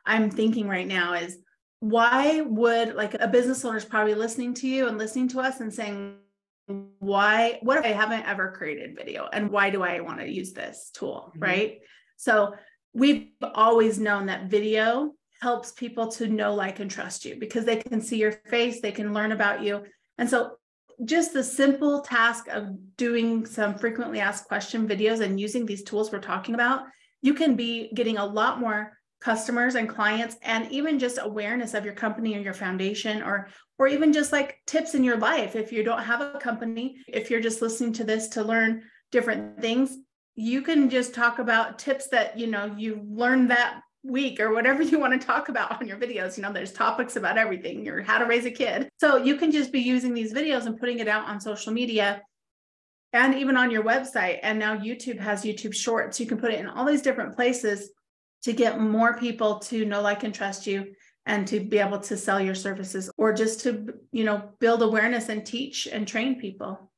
I'm 0.04 0.30
thinking 0.30 0.68
right 0.68 0.86
now 0.86 1.14
is 1.14 1.38
why 1.80 2.40
would 2.40 2.94
like 2.94 3.14
a 3.14 3.28
business 3.28 3.64
owner 3.64 3.76
is 3.76 3.84
probably 3.84 4.14
listening 4.14 4.54
to 4.54 4.68
you 4.68 4.88
and 4.88 4.98
listening 4.98 5.28
to 5.28 5.40
us 5.40 5.60
and 5.60 5.72
saying 5.72 6.16
why 6.98 7.58
what 7.62 7.78
if 7.78 7.84
i 7.84 7.88
haven't 7.88 8.26
ever 8.26 8.52
created 8.52 8.96
video 8.96 9.28
and 9.32 9.50
why 9.50 9.70
do 9.70 9.82
i 9.82 10.00
want 10.00 10.18
to 10.18 10.28
use 10.28 10.52
this 10.52 10.90
tool 10.92 11.30
mm-hmm. 11.30 11.42
right 11.42 11.78
so 12.16 12.54
we've 12.92 13.28
always 13.54 13.98
known 13.98 14.26
that 14.26 14.50
video 14.50 15.12
helps 15.40 15.72
people 15.72 16.08
to 16.08 16.26
know 16.26 16.54
like 16.54 16.80
and 16.80 16.90
trust 16.90 17.24
you 17.24 17.36
because 17.38 17.64
they 17.64 17.76
can 17.76 18.00
see 18.00 18.18
your 18.18 18.32
face 18.32 18.80
they 18.80 18.92
can 18.92 19.14
learn 19.14 19.32
about 19.32 19.62
you 19.62 19.82
and 20.18 20.28
so 20.28 20.58
just 21.04 21.32
the 21.32 21.44
simple 21.44 22.00
task 22.00 22.48
of 22.48 22.96
doing 22.96 23.46
some 23.46 23.78
frequently 23.78 24.18
asked 24.18 24.48
question 24.48 24.88
videos 24.88 25.20
and 25.20 25.38
using 25.38 25.64
these 25.64 25.84
tools 25.84 26.10
we're 26.10 26.18
talking 26.18 26.54
about, 26.54 26.82
you 27.22 27.34
can 27.34 27.54
be 27.54 27.90
getting 27.94 28.18
a 28.18 28.24
lot 28.24 28.60
more 28.60 28.97
customers 29.20 29.74
and 29.74 29.88
clients 29.88 30.36
and 30.42 30.70
even 30.70 30.98
just 30.98 31.18
awareness 31.20 31.74
of 31.74 31.84
your 31.84 31.94
company 31.94 32.36
or 32.36 32.40
your 32.40 32.54
foundation 32.54 33.22
or 33.22 33.48
or 33.78 33.86
even 33.86 34.12
just 34.12 34.32
like 34.32 34.60
tips 34.66 34.94
in 34.94 35.04
your 35.04 35.16
life. 35.16 35.54
If 35.54 35.72
you 35.72 35.82
don't 35.82 36.02
have 36.02 36.20
a 36.20 36.38
company 36.38 36.96
if 37.08 37.30
you're 37.30 37.40
just 37.40 37.62
listening 37.62 37.92
to 37.94 38.04
this 38.04 38.28
to 38.28 38.44
learn 38.44 38.82
different 39.10 39.60
things 39.60 39.96
you 40.40 40.62
can 40.62 40.88
just 40.88 41.14
talk 41.14 41.40
about 41.40 41.80
tips 41.80 42.06
that 42.06 42.38
you 42.38 42.46
know 42.46 42.72
you 42.78 43.04
learned 43.10 43.50
that 43.50 43.80
week 44.04 44.38
or 44.38 44.54
whatever 44.54 44.82
you 44.84 44.98
want 44.98 45.20
to 45.20 45.26
talk 45.26 45.48
about 45.48 45.80
on 45.80 45.88
your 45.88 45.96
videos. 45.96 46.36
You 46.36 46.44
know 46.44 46.52
there's 46.52 46.72
topics 46.72 47.16
about 47.16 47.36
everything 47.36 47.84
your 47.84 48.02
how 48.02 48.18
to 48.18 48.24
raise 48.24 48.46
a 48.46 48.50
kid. 48.50 48.88
So 49.00 49.16
you 49.16 49.34
can 49.34 49.50
just 49.50 49.72
be 49.72 49.80
using 49.80 50.14
these 50.14 50.32
videos 50.32 50.66
and 50.66 50.78
putting 50.78 51.00
it 51.00 51.08
out 51.08 51.26
on 51.26 51.40
social 51.40 51.72
media 51.72 52.22
and 53.12 53.34
even 53.34 53.56
on 53.56 53.72
your 53.72 53.82
website. 53.82 54.38
And 54.44 54.60
now 54.60 54.76
youtube 54.76 55.18
has 55.18 55.42
youtube 55.42 55.74
shorts. 55.74 56.20
You 56.20 56.26
can 56.26 56.38
put 56.38 56.52
it 56.52 56.60
in 56.60 56.68
all 56.68 56.84
these 56.84 57.02
different 57.02 57.34
places 57.34 57.90
to 58.42 58.52
get 58.52 58.80
more 58.80 59.18
people 59.18 59.58
to 59.58 59.84
know 59.84 60.00
like 60.00 60.24
and 60.24 60.34
trust 60.34 60.66
you 60.66 60.94
and 61.26 61.46
to 61.46 61.60
be 61.60 61.78
able 61.78 62.00
to 62.00 62.16
sell 62.16 62.40
your 62.40 62.54
services 62.54 63.10
or 63.18 63.32
just 63.32 63.60
to 63.60 63.94
you 64.12 64.24
know 64.24 64.50
build 64.60 64.82
awareness 64.82 65.28
and 65.28 65.44
teach 65.44 65.86
and 65.86 66.06
train 66.06 66.40
people 66.40 66.90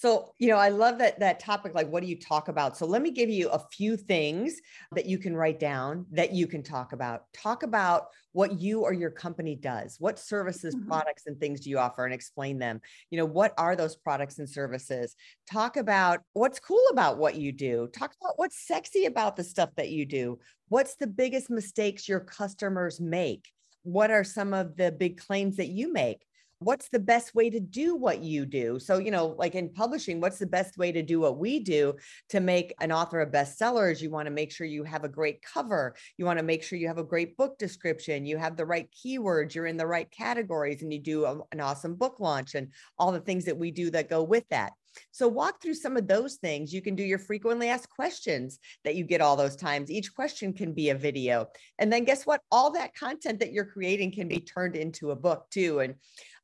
so, 0.00 0.32
you 0.38 0.46
know, 0.46 0.58
I 0.58 0.68
love 0.68 0.98
that 0.98 1.18
that 1.18 1.40
topic 1.40 1.74
like 1.74 1.88
what 1.88 2.04
do 2.04 2.08
you 2.08 2.16
talk 2.16 2.46
about? 2.46 2.76
So, 2.76 2.86
let 2.86 3.02
me 3.02 3.10
give 3.10 3.28
you 3.28 3.48
a 3.48 3.58
few 3.58 3.96
things 3.96 4.60
that 4.92 5.06
you 5.06 5.18
can 5.18 5.34
write 5.34 5.58
down 5.58 6.06
that 6.12 6.32
you 6.32 6.46
can 6.46 6.62
talk 6.62 6.92
about. 6.92 7.24
Talk 7.34 7.64
about 7.64 8.06
what 8.30 8.60
you 8.60 8.82
or 8.82 8.92
your 8.92 9.10
company 9.10 9.56
does. 9.56 9.96
What 9.98 10.20
services, 10.20 10.76
mm-hmm. 10.76 10.86
products 10.86 11.24
and 11.26 11.36
things 11.40 11.58
do 11.62 11.70
you 11.70 11.80
offer 11.80 12.04
and 12.04 12.14
explain 12.14 12.60
them? 12.60 12.80
You 13.10 13.18
know, 13.18 13.24
what 13.24 13.54
are 13.58 13.74
those 13.74 13.96
products 13.96 14.38
and 14.38 14.48
services? 14.48 15.16
Talk 15.50 15.76
about 15.76 16.20
what's 16.32 16.60
cool 16.60 16.84
about 16.92 17.18
what 17.18 17.34
you 17.34 17.50
do. 17.50 17.88
Talk 17.92 18.14
about 18.22 18.34
what's 18.38 18.68
sexy 18.68 19.06
about 19.06 19.34
the 19.34 19.42
stuff 19.42 19.70
that 19.76 19.90
you 19.90 20.06
do. 20.06 20.38
What's 20.68 20.94
the 20.94 21.08
biggest 21.08 21.50
mistakes 21.50 22.08
your 22.08 22.20
customers 22.20 23.00
make? 23.00 23.50
What 23.82 24.12
are 24.12 24.22
some 24.22 24.54
of 24.54 24.76
the 24.76 24.92
big 24.92 25.18
claims 25.18 25.56
that 25.56 25.70
you 25.70 25.92
make? 25.92 26.24
What's 26.60 26.88
the 26.88 26.98
best 26.98 27.34
way 27.34 27.50
to 27.50 27.60
do 27.60 27.94
what 27.94 28.20
you 28.22 28.44
do? 28.44 28.78
So 28.78 28.98
you 28.98 29.10
know 29.10 29.34
like 29.38 29.54
in 29.54 29.68
publishing 29.70 30.20
what's 30.20 30.38
the 30.38 30.46
best 30.46 30.76
way 30.76 30.92
to 30.92 31.02
do 31.02 31.20
what 31.20 31.38
we 31.38 31.60
do 31.60 31.94
to 32.30 32.40
make 32.40 32.74
an 32.80 32.92
author 32.92 33.20
a 33.20 33.30
bestseller 33.30 33.90
is 33.90 34.02
you 34.02 34.10
want 34.10 34.26
to 34.26 34.32
make 34.32 34.50
sure 34.50 34.66
you 34.66 34.84
have 34.84 35.04
a 35.04 35.08
great 35.08 35.42
cover. 35.42 35.94
You 36.16 36.24
want 36.24 36.38
to 36.38 36.44
make 36.44 36.62
sure 36.62 36.78
you 36.78 36.88
have 36.88 36.98
a 36.98 37.04
great 37.04 37.36
book 37.36 37.58
description. 37.58 38.26
You 38.26 38.38
have 38.38 38.56
the 38.56 38.66
right 38.66 38.88
keywords. 38.92 39.54
You're 39.54 39.66
in 39.66 39.76
the 39.76 39.86
right 39.86 40.10
categories 40.10 40.82
and 40.82 40.92
you 40.92 41.00
do 41.00 41.24
a, 41.24 41.40
an 41.52 41.60
awesome 41.60 41.94
book 41.94 42.20
launch 42.20 42.54
and 42.54 42.68
all 42.98 43.12
the 43.12 43.20
things 43.20 43.44
that 43.44 43.58
we 43.58 43.70
do 43.70 43.90
that 43.90 44.10
go 44.10 44.22
with 44.22 44.44
that 44.50 44.72
so 45.10 45.28
walk 45.28 45.62
through 45.62 45.74
some 45.74 45.96
of 45.96 46.06
those 46.06 46.36
things. 46.36 46.72
You 46.72 46.82
can 46.82 46.94
do 46.94 47.02
your 47.02 47.18
frequently 47.18 47.68
asked 47.68 47.90
questions 47.90 48.58
that 48.84 48.94
you 48.94 49.04
get 49.04 49.20
all 49.20 49.36
those 49.36 49.56
times. 49.56 49.90
Each 49.90 50.14
question 50.14 50.52
can 50.52 50.72
be 50.72 50.90
a 50.90 50.94
video. 50.94 51.46
And 51.78 51.92
then 51.92 52.04
guess 52.04 52.24
what? 52.24 52.40
All 52.50 52.72
that 52.72 52.94
content 52.94 53.40
that 53.40 53.52
you're 53.52 53.64
creating 53.64 54.12
can 54.12 54.28
be 54.28 54.40
turned 54.40 54.76
into 54.76 55.10
a 55.10 55.16
book 55.16 55.46
too. 55.50 55.80
And 55.80 55.94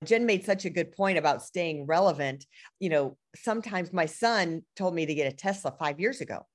Jenn 0.04 0.26
made 0.26 0.44
such 0.44 0.64
a 0.64 0.70
good 0.70 0.92
point 0.92 1.18
about 1.18 1.42
staying 1.42 1.86
relevant. 1.86 2.44
You 2.80 2.90
know, 2.90 3.16
sometimes 3.36 3.92
my 3.92 4.06
son 4.06 4.62
told 4.76 4.94
me 4.94 5.06
to 5.06 5.14
get 5.14 5.32
a 5.32 5.36
Tesla 5.36 5.74
five 5.78 6.00
years 6.00 6.20
ago. 6.20 6.46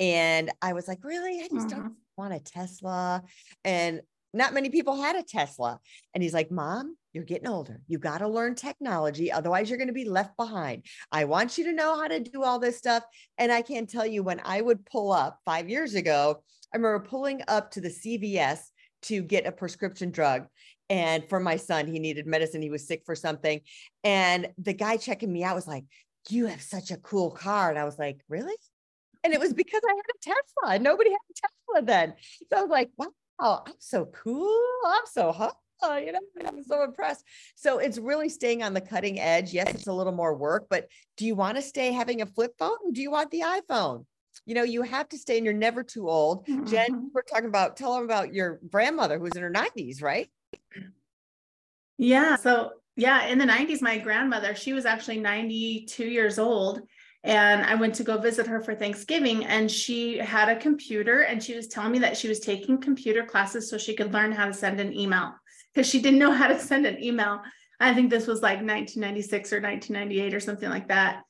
And 0.00 0.50
I 0.62 0.72
was 0.72 0.88
like, 0.88 1.04
really? 1.04 1.40
I 1.40 1.48
just 1.52 1.68
don't 1.68 1.80
mm-hmm. 1.80 1.92
want 2.16 2.34
a 2.34 2.40
Tesla. 2.40 3.22
And 3.64 4.00
not 4.32 4.54
many 4.54 4.70
people 4.70 5.00
had 5.00 5.16
a 5.16 5.22
Tesla. 5.22 5.78
And 6.12 6.22
he's 6.22 6.34
like, 6.34 6.50
Mom, 6.50 6.96
you're 7.14 7.24
getting 7.24 7.46
older. 7.46 7.80
You 7.86 7.98
got 7.98 8.18
to 8.18 8.28
learn 8.28 8.56
technology. 8.56 9.30
Otherwise, 9.30 9.70
you're 9.70 9.78
going 9.78 9.88
to 9.88 9.94
be 9.94 10.08
left 10.08 10.36
behind. 10.36 10.84
I 11.12 11.24
want 11.24 11.56
you 11.56 11.64
to 11.64 11.72
know 11.72 11.96
how 11.96 12.08
to 12.08 12.20
do 12.20 12.42
all 12.42 12.58
this 12.58 12.76
stuff. 12.76 13.04
And 13.38 13.52
I 13.52 13.62
can 13.62 13.86
tell 13.86 14.04
you 14.04 14.22
when 14.22 14.40
I 14.44 14.60
would 14.60 14.84
pull 14.84 15.12
up 15.12 15.38
five 15.44 15.70
years 15.70 15.94
ago, 15.94 16.42
I 16.74 16.76
remember 16.76 17.06
pulling 17.06 17.40
up 17.46 17.70
to 17.72 17.80
the 17.80 17.88
CVS 17.88 18.58
to 19.02 19.22
get 19.22 19.46
a 19.46 19.52
prescription 19.52 20.10
drug. 20.10 20.46
And 20.90 21.26
for 21.28 21.38
my 21.38 21.56
son, 21.56 21.86
he 21.86 22.00
needed 22.00 22.26
medicine. 22.26 22.60
He 22.60 22.70
was 22.70 22.86
sick 22.86 23.02
for 23.06 23.14
something. 23.14 23.60
And 24.02 24.48
the 24.58 24.74
guy 24.74 24.96
checking 24.96 25.32
me 25.32 25.44
out 25.44 25.54
was 25.54 25.68
like, 25.68 25.84
You 26.28 26.46
have 26.46 26.60
such 26.60 26.90
a 26.90 26.96
cool 26.96 27.30
car. 27.30 27.70
And 27.70 27.78
I 27.78 27.84
was 27.84 27.98
like, 27.98 28.20
Really? 28.28 28.56
And 29.22 29.32
it 29.32 29.40
was 29.40 29.54
because 29.54 29.80
I 29.88 29.94
had 29.94 30.34
a 30.34 30.34
Tesla. 30.34 30.78
Nobody 30.80 31.10
had 31.10 31.18
a 31.30 31.34
Tesla 31.76 31.86
then. 31.86 32.14
So 32.50 32.58
I 32.58 32.60
was 32.62 32.70
like, 32.70 32.90
Wow, 32.98 33.62
I'm 33.66 33.74
so 33.78 34.06
cool. 34.06 34.60
I'm 34.84 35.06
so 35.06 35.32
hot. 35.32 35.56
You 36.04 36.12
know, 36.12 36.20
I'm 36.46 36.62
so 36.62 36.82
impressed. 36.82 37.24
So 37.54 37.78
it's 37.78 37.98
really 37.98 38.28
staying 38.28 38.62
on 38.62 38.74
the 38.74 38.80
cutting 38.80 39.20
edge. 39.20 39.52
Yes, 39.52 39.74
it's 39.74 39.86
a 39.86 39.92
little 39.92 40.12
more 40.12 40.34
work, 40.34 40.66
but 40.68 40.88
do 41.16 41.26
you 41.26 41.34
want 41.34 41.56
to 41.56 41.62
stay 41.62 41.92
having 41.92 42.22
a 42.22 42.26
flip 42.26 42.52
phone? 42.58 42.92
Do 42.92 43.00
you 43.00 43.10
want 43.10 43.30
the 43.30 43.40
iPhone? 43.40 44.04
you 44.46 44.54
know, 44.54 44.62
you 44.62 44.82
have 44.82 45.08
to 45.10 45.18
stay 45.18 45.36
and 45.36 45.44
you're 45.44 45.54
never 45.54 45.82
too 45.82 46.08
old. 46.08 46.46
Mm-hmm. 46.46 46.66
Jenn, 46.66 47.10
we're 47.14 47.22
talking 47.22 47.48
about, 47.48 47.76
tell 47.76 47.94
them 47.94 48.04
about 48.04 48.34
your 48.34 48.60
grandmother 48.70 49.18
who's 49.18 49.32
in 49.32 49.42
her 49.42 49.50
90s, 49.50 50.02
right? 50.02 50.28
Yeah. 51.96 52.36
So, 52.36 52.70
yeah, 52.96 53.26
in 53.26 53.38
the 53.38 53.44
90s, 53.44 53.80
my 53.80 53.98
grandmother, 53.98 54.54
she 54.54 54.72
was 54.72 54.86
actually 54.86 55.20
92 55.20 56.04
years 56.04 56.38
old. 56.38 56.80
And 57.22 57.64
I 57.64 57.74
went 57.74 57.94
to 57.96 58.04
go 58.04 58.18
visit 58.18 58.46
her 58.46 58.60
for 58.60 58.74
Thanksgiving, 58.74 59.46
and 59.46 59.70
she 59.70 60.18
had 60.18 60.50
a 60.50 60.60
computer, 60.60 61.22
and 61.22 61.42
she 61.42 61.56
was 61.56 61.68
telling 61.68 61.92
me 61.92 61.98
that 62.00 62.18
she 62.18 62.28
was 62.28 62.38
taking 62.38 62.76
computer 62.76 63.24
classes 63.24 63.70
so 63.70 63.78
she 63.78 63.94
could 63.94 64.12
learn 64.12 64.30
how 64.30 64.44
to 64.44 64.52
send 64.52 64.78
an 64.78 64.92
email 64.92 65.32
because 65.74 65.88
she 65.88 66.00
didn't 66.00 66.18
know 66.18 66.32
how 66.32 66.46
to 66.46 66.58
send 66.58 66.86
an 66.86 67.02
email. 67.02 67.40
I 67.80 67.92
think 67.94 68.10
this 68.10 68.26
was 68.26 68.42
like 68.42 68.58
1996 68.58 69.52
or 69.52 69.60
1998 69.60 70.34
or 70.34 70.40
something 70.40 70.70
like 70.70 70.88
that. 70.88 71.22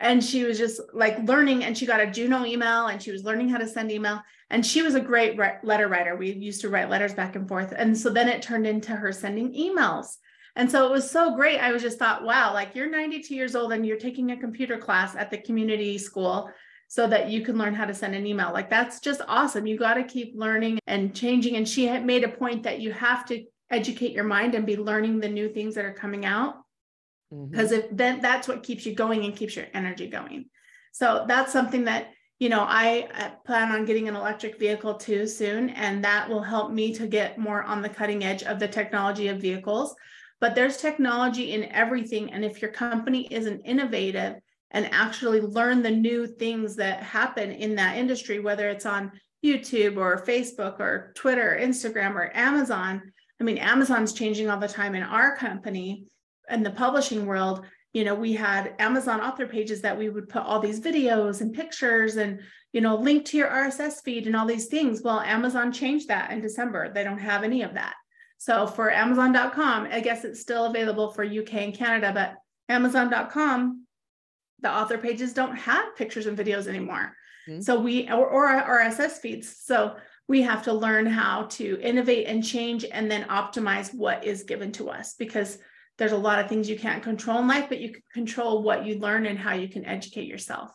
And 0.00 0.22
she 0.22 0.42
was 0.42 0.58
just 0.58 0.80
like 0.92 1.16
learning 1.28 1.62
and 1.62 1.78
she 1.78 1.86
got 1.86 2.00
a 2.00 2.10
juno 2.10 2.44
email 2.44 2.88
and 2.88 3.00
she 3.00 3.12
was 3.12 3.22
learning 3.22 3.48
how 3.48 3.58
to 3.58 3.68
send 3.68 3.92
email. 3.92 4.20
And 4.50 4.66
she 4.66 4.82
was 4.82 4.96
a 4.96 5.00
great 5.00 5.38
letter 5.62 5.88
writer. 5.88 6.16
We 6.16 6.32
used 6.32 6.60
to 6.62 6.68
write 6.68 6.90
letters 6.90 7.14
back 7.14 7.36
and 7.36 7.48
forth. 7.48 7.72
And 7.76 7.96
so 7.96 8.10
then 8.10 8.28
it 8.28 8.42
turned 8.42 8.66
into 8.66 8.92
her 8.92 9.12
sending 9.12 9.54
emails. 9.54 10.16
And 10.56 10.70
so 10.70 10.86
it 10.86 10.90
was 10.90 11.08
so 11.08 11.36
great. 11.36 11.60
I 11.60 11.72
was 11.72 11.82
just 11.82 11.98
thought 11.98 12.24
wow 12.24 12.52
like 12.52 12.74
you're 12.74 12.90
92 12.90 13.34
years 13.34 13.54
old 13.54 13.72
and 13.72 13.86
you're 13.86 13.96
taking 13.96 14.32
a 14.32 14.36
computer 14.36 14.76
class 14.76 15.14
at 15.14 15.30
the 15.30 15.38
community 15.38 15.96
school 15.98 16.50
so 16.88 17.06
that 17.06 17.30
you 17.30 17.42
can 17.42 17.56
learn 17.56 17.74
how 17.74 17.86
to 17.86 17.94
send 17.94 18.14
an 18.14 18.26
email. 18.26 18.52
Like 18.52 18.68
that's 18.68 19.00
just 19.00 19.22
awesome. 19.26 19.66
You 19.66 19.78
got 19.78 19.94
to 19.94 20.04
keep 20.04 20.34
learning 20.36 20.78
and 20.86 21.14
changing. 21.14 21.56
And 21.56 21.66
she 21.66 21.86
had 21.86 22.04
made 22.04 22.24
a 22.24 22.28
point 22.28 22.64
that 22.64 22.80
you 22.80 22.92
have 22.92 23.24
to 23.26 23.44
educate 23.72 24.12
your 24.12 24.24
mind 24.24 24.54
and 24.54 24.66
be 24.66 24.76
learning 24.76 25.18
the 25.20 25.28
new 25.28 25.48
things 25.48 25.74
that 25.74 25.84
are 25.84 25.92
coming 25.92 26.24
out. 26.24 26.56
Because 27.30 27.72
mm-hmm. 27.72 27.80
if 27.80 27.96
then 27.96 28.20
that's 28.20 28.46
what 28.46 28.62
keeps 28.62 28.84
you 28.84 28.94
going 28.94 29.24
and 29.24 29.34
keeps 29.34 29.56
your 29.56 29.66
energy 29.72 30.08
going. 30.08 30.46
So 30.92 31.24
that's 31.26 31.52
something 31.52 31.84
that 31.84 32.08
you 32.38 32.48
know 32.48 32.60
I, 32.60 33.08
I, 33.14 33.32
plan 33.46 33.72
on 33.72 33.86
getting 33.86 34.08
an 34.08 34.16
electric 34.16 34.58
vehicle 34.58 34.94
too 34.94 35.26
soon 35.26 35.70
and 35.70 36.04
that 36.04 36.28
will 36.28 36.42
help 36.42 36.72
me 36.72 36.92
to 36.94 37.06
get 37.06 37.38
more 37.38 37.62
on 37.62 37.80
the 37.80 37.88
cutting 37.88 38.24
edge 38.24 38.42
of 38.42 38.58
the 38.58 38.68
technology 38.68 39.28
of 39.28 39.40
vehicles. 39.40 39.94
But 40.40 40.54
there's 40.54 40.76
technology 40.76 41.52
in 41.52 41.64
everything 41.72 42.32
and 42.32 42.44
if 42.44 42.60
your 42.60 42.72
company 42.72 43.26
isn't 43.30 43.60
innovative 43.60 44.36
and 44.72 44.88
actually 44.92 45.40
learn 45.40 45.82
the 45.82 45.90
new 45.90 46.26
things 46.26 46.76
that 46.76 47.02
happen 47.02 47.52
in 47.52 47.76
that 47.76 47.96
industry 47.96 48.40
whether 48.40 48.68
it's 48.68 48.86
on 48.86 49.12
youtube 49.44 49.96
or 49.96 50.24
facebook 50.26 50.80
or 50.80 51.12
twitter 51.14 51.58
instagram 51.60 52.14
or 52.14 52.34
amazon 52.34 53.12
i 53.42 53.44
mean 53.44 53.58
amazon's 53.58 54.12
changing 54.12 54.48
all 54.48 54.58
the 54.58 54.68
time 54.68 54.94
in 54.94 55.02
our 55.02 55.36
company 55.36 56.06
in 56.50 56.62
the 56.62 56.70
publishing 56.70 57.26
world, 57.26 57.64
you 57.92 58.04
know, 58.04 58.14
we 58.14 58.32
had 58.32 58.74
Amazon 58.78 59.20
author 59.20 59.46
pages 59.46 59.80
that 59.82 59.98
we 59.98 60.08
would 60.08 60.28
put 60.28 60.42
all 60.42 60.60
these 60.60 60.80
videos 60.80 61.40
and 61.40 61.52
pictures 61.52 62.16
and, 62.16 62.40
you 62.72 62.80
know, 62.80 62.96
link 62.96 63.24
to 63.26 63.36
your 63.36 63.48
RSS 63.48 64.02
feed 64.02 64.26
and 64.26 64.34
all 64.34 64.46
these 64.46 64.66
things. 64.66 65.02
Well, 65.02 65.20
Amazon 65.20 65.72
changed 65.72 66.08
that 66.08 66.30
in 66.30 66.40
December. 66.40 66.92
They 66.92 67.04
don't 67.04 67.18
have 67.18 67.44
any 67.44 67.62
of 67.62 67.74
that. 67.74 67.94
So 68.38 68.66
for 68.66 68.90
Amazon.com, 68.90 69.88
I 69.90 70.00
guess 70.00 70.24
it's 70.24 70.40
still 70.40 70.66
available 70.66 71.10
for 71.12 71.24
UK 71.24 71.54
and 71.54 71.74
Canada, 71.74 72.12
but 72.14 72.34
Amazon.com, 72.72 73.86
the 74.60 74.70
author 74.70 74.98
pages 74.98 75.32
don't 75.32 75.56
have 75.56 75.96
pictures 75.96 76.26
and 76.26 76.36
videos 76.36 76.66
anymore. 76.66 77.14
Mm-hmm. 77.48 77.60
So 77.60 77.78
we, 77.78 78.08
or, 78.08 78.26
or 78.26 78.48
RSS 78.48 79.18
feeds. 79.18 79.56
So 79.58 79.96
we 80.28 80.42
have 80.42 80.62
to 80.64 80.72
learn 80.72 81.06
how 81.06 81.44
to 81.44 81.78
innovate 81.80 82.26
and 82.26 82.44
change 82.44 82.84
and 82.84 83.10
then 83.10 83.24
optimize 83.24 83.92
what 83.94 84.24
is 84.24 84.44
given 84.44 84.72
to 84.72 84.88
us 84.88 85.14
because 85.18 85.58
there's 85.98 86.12
a 86.12 86.16
lot 86.16 86.38
of 86.38 86.48
things 86.48 86.68
you 86.68 86.78
can't 86.78 87.02
control 87.02 87.38
in 87.38 87.48
life, 87.48 87.66
but 87.68 87.80
you 87.80 87.92
can 87.92 88.02
control 88.12 88.62
what 88.62 88.86
you 88.86 88.98
learn 88.98 89.26
and 89.26 89.38
how 89.38 89.54
you 89.54 89.68
can 89.68 89.84
educate 89.84 90.26
yourself. 90.26 90.72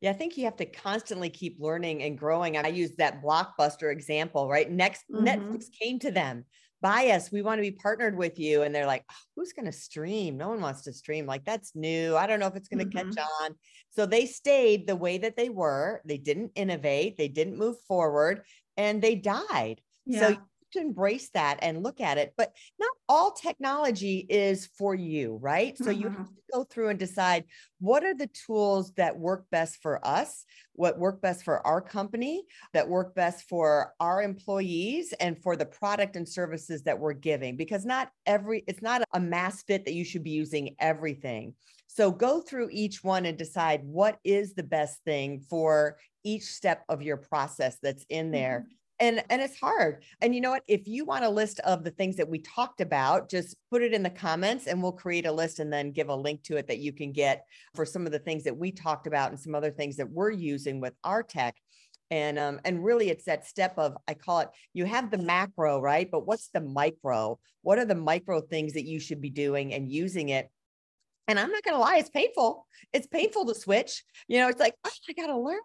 Yeah, 0.00 0.10
I 0.10 0.12
think 0.12 0.36
you 0.36 0.44
have 0.44 0.56
to 0.56 0.66
constantly 0.66 1.30
keep 1.30 1.56
learning 1.58 2.02
and 2.02 2.18
growing. 2.18 2.56
I 2.56 2.68
use 2.68 2.94
that 2.96 3.22
blockbuster 3.22 3.90
example, 3.90 4.48
right? 4.48 4.70
Next, 4.70 5.04
mm-hmm. 5.10 5.26
Netflix 5.26 5.66
came 5.72 5.98
to 6.00 6.10
them, 6.10 6.44
buy 6.82 7.08
us. 7.08 7.32
We 7.32 7.42
want 7.42 7.58
to 7.58 7.62
be 7.62 7.72
partnered 7.72 8.16
with 8.16 8.38
you. 8.38 8.62
And 8.62 8.74
they're 8.74 8.86
like, 8.86 9.04
oh, 9.10 9.14
who's 9.34 9.52
going 9.52 9.66
to 9.66 9.72
stream? 9.72 10.36
No 10.36 10.48
one 10.48 10.60
wants 10.60 10.82
to 10.82 10.92
stream. 10.92 11.26
Like, 11.26 11.44
that's 11.44 11.74
new. 11.74 12.14
I 12.14 12.26
don't 12.26 12.40
know 12.40 12.46
if 12.46 12.56
it's 12.56 12.68
going 12.68 12.88
to 12.88 12.96
mm-hmm. 12.96 13.10
catch 13.10 13.26
on. 13.42 13.54
So 13.90 14.04
they 14.04 14.26
stayed 14.26 14.86
the 14.86 14.96
way 14.96 15.18
that 15.18 15.36
they 15.36 15.48
were. 15.48 16.02
They 16.04 16.18
didn't 16.18 16.52
innovate, 16.54 17.16
they 17.16 17.28
didn't 17.28 17.58
move 17.58 17.76
forward, 17.88 18.42
and 18.76 19.02
they 19.02 19.14
died. 19.16 19.80
Yeah. 20.04 20.20
So 20.20 20.36
to 20.72 20.80
embrace 20.80 21.30
that 21.30 21.58
and 21.62 21.82
look 21.84 22.00
at 22.00 22.18
it. 22.18 22.34
But 22.36 22.52
not 22.78 22.90
all 23.08 23.30
technology 23.30 24.26
is 24.28 24.66
for 24.66 24.94
you, 24.96 25.36
right? 25.40 25.78
So 25.78 25.90
you 25.90 26.08
have 26.08 26.26
Mhm. 26.26 26.26
to 26.26 26.42
go 26.52 26.64
through 26.64 26.88
and 26.88 26.98
decide 26.98 27.44
what 27.78 28.02
are 28.02 28.14
the 28.14 28.26
tools 28.26 28.92
that 28.94 29.16
work 29.16 29.48
best 29.50 29.80
for 29.80 30.04
us, 30.04 30.44
what 30.72 30.98
work 30.98 31.20
best 31.22 31.44
for 31.44 31.64
our 31.64 31.80
company, 31.80 32.44
that 32.72 32.88
work 32.88 33.14
best 33.14 33.48
for 33.48 33.94
our 34.00 34.22
employees 34.22 35.12
and 35.20 35.40
for 35.40 35.54
the 35.56 35.66
product 35.66 36.16
and 36.16 36.28
services 36.28 36.82
that 36.82 36.98
we're 36.98 37.12
giving 37.12 37.56
because 37.56 37.84
not 37.84 38.10
every 38.26 38.64
it's 38.66 38.82
not 38.82 39.02
a 39.14 39.20
mass 39.20 39.62
fit 39.62 39.84
that 39.84 39.94
you 39.94 40.04
should 40.04 40.24
be 40.24 40.30
using 40.30 40.74
everything. 40.80 41.54
So 41.96 42.10
go 42.10 42.42
through 42.42 42.68
each 42.72 43.02
one 43.02 43.24
and 43.24 43.38
decide 43.38 43.80
what 43.82 44.18
is 44.22 44.52
the 44.52 44.62
best 44.62 45.02
thing 45.06 45.40
for 45.40 45.96
each 46.24 46.42
step 46.42 46.84
of 46.90 47.00
your 47.00 47.16
process 47.16 47.78
that's 47.82 48.04
in 48.10 48.30
there. 48.30 48.66
And 49.00 49.24
and 49.30 49.40
it's 49.40 49.58
hard. 49.58 50.04
And 50.20 50.34
you 50.34 50.42
know 50.42 50.50
what? 50.50 50.62
If 50.68 50.86
you 50.86 51.06
want 51.06 51.24
a 51.24 51.30
list 51.30 51.58
of 51.60 51.84
the 51.84 51.90
things 51.90 52.16
that 52.16 52.28
we 52.28 52.40
talked 52.40 52.82
about, 52.82 53.30
just 53.30 53.56
put 53.70 53.80
it 53.80 53.94
in 53.94 54.02
the 54.02 54.10
comments 54.10 54.66
and 54.66 54.82
we'll 54.82 54.92
create 54.92 55.24
a 55.24 55.32
list 55.32 55.58
and 55.58 55.72
then 55.72 55.90
give 55.90 56.10
a 56.10 56.14
link 56.14 56.42
to 56.44 56.58
it 56.58 56.66
that 56.68 56.80
you 56.80 56.92
can 56.92 57.12
get 57.12 57.46
for 57.74 57.86
some 57.86 58.04
of 58.04 58.12
the 58.12 58.18
things 58.18 58.44
that 58.44 58.58
we 58.58 58.72
talked 58.72 59.06
about 59.06 59.30
and 59.30 59.40
some 59.40 59.54
other 59.54 59.70
things 59.70 59.96
that 59.96 60.10
we're 60.10 60.30
using 60.30 60.82
with 60.82 60.92
our 61.02 61.22
tech. 61.22 61.56
And 62.10 62.38
um, 62.38 62.60
and 62.66 62.84
really 62.84 63.08
it's 63.08 63.24
that 63.24 63.46
step 63.46 63.72
of 63.78 63.96
I 64.06 64.12
call 64.12 64.40
it 64.40 64.50
you 64.74 64.84
have 64.84 65.10
the 65.10 65.18
macro, 65.18 65.80
right? 65.80 66.10
But 66.10 66.26
what's 66.26 66.48
the 66.48 66.60
micro? 66.60 67.38
What 67.62 67.78
are 67.78 67.86
the 67.86 67.94
micro 67.94 68.42
things 68.42 68.74
that 68.74 68.84
you 68.84 69.00
should 69.00 69.22
be 69.22 69.30
doing 69.30 69.72
and 69.72 69.90
using 69.90 70.28
it? 70.28 70.50
And 71.28 71.38
I'm 71.38 71.50
not 71.50 71.62
gonna 71.64 71.78
lie, 71.78 71.96
it's 71.96 72.10
painful. 72.10 72.66
It's 72.92 73.06
painful 73.06 73.46
to 73.46 73.54
switch. 73.54 74.04
You 74.28 74.38
know, 74.38 74.48
it's 74.48 74.60
like, 74.60 74.74
oh, 74.84 74.90
I 75.08 75.12
gotta 75.12 75.36
learn, 75.36 75.58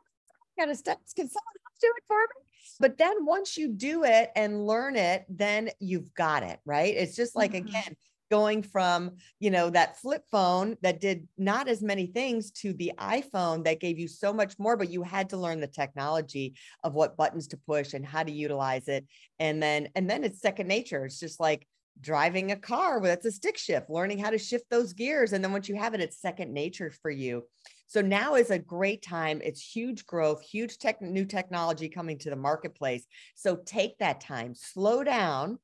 I 0.57 0.61
gotta 0.61 0.75
step. 0.75 0.97
Can 1.15 1.27
someone 1.27 1.55
else 1.65 1.79
do 1.81 1.93
it 1.97 2.03
for 2.07 2.17
me? 2.19 2.51
But 2.79 2.97
then 2.97 3.25
once 3.25 3.57
you 3.57 3.69
do 3.69 4.03
it 4.03 4.31
and 4.35 4.65
learn 4.65 4.95
it, 4.95 5.25
then 5.29 5.69
you've 5.79 6.13
got 6.13 6.43
it, 6.43 6.59
right? 6.65 6.95
It's 6.95 7.15
just 7.15 7.35
like 7.35 7.51
Mhm. 7.51 7.67
again, 7.67 7.95
going 8.31 8.63
from 8.63 9.17
you 9.39 9.51
know 9.51 9.69
that 9.69 9.97
flip 9.97 10.23
phone 10.31 10.77
that 10.81 11.01
did 11.01 11.27
not 11.37 11.67
as 11.67 11.83
many 11.83 12.07
things 12.07 12.49
to 12.49 12.71
the 12.71 12.93
iphone 12.97 13.61
that 13.65 13.81
gave 13.81 13.99
you 13.99 14.07
so 14.07 14.31
much 14.31 14.57
more 14.57 14.77
but 14.77 14.89
you 14.89 15.03
had 15.03 15.29
to 15.29 15.35
learn 15.35 15.59
the 15.59 15.67
technology 15.67 16.55
of 16.85 16.93
what 16.93 17.17
buttons 17.17 17.45
to 17.49 17.57
push 17.57 17.93
and 17.93 18.05
how 18.05 18.23
to 18.23 18.31
utilize 18.31 18.87
it 18.87 19.05
and 19.39 19.61
then 19.61 19.89
and 19.95 20.09
then 20.09 20.23
it's 20.23 20.39
second 20.39 20.67
nature 20.67 21.03
it's 21.03 21.19
just 21.19 21.41
like 21.41 21.67
driving 22.01 22.51
a 22.51 22.55
car 22.55 22.99
that's 23.01 23.25
a 23.25 23.31
stick 23.31 23.57
shift 23.57 23.89
learning 23.89 24.17
how 24.17 24.29
to 24.29 24.37
shift 24.37 24.65
those 24.69 24.93
gears 24.93 25.33
and 25.33 25.43
then 25.43 25.51
once 25.51 25.69
you 25.69 25.75
have 25.75 25.93
it 25.93 26.01
it's 26.01 26.19
second 26.19 26.53
nature 26.53 26.91
for 27.01 27.11
you 27.11 27.43
so 27.87 28.01
now 28.01 28.35
is 28.35 28.49
a 28.49 28.59
great 28.59 29.01
time 29.01 29.39
it's 29.43 29.61
huge 29.61 30.05
growth 30.05 30.41
huge 30.41 30.77
tech 30.77 31.01
new 31.01 31.25
technology 31.25 31.87
coming 31.87 32.17
to 32.17 32.29
the 32.29 32.35
marketplace 32.35 33.05
so 33.35 33.55
take 33.65 33.97
that 33.99 34.19
time 34.19 34.53
slow 34.55 35.03
down 35.03 35.57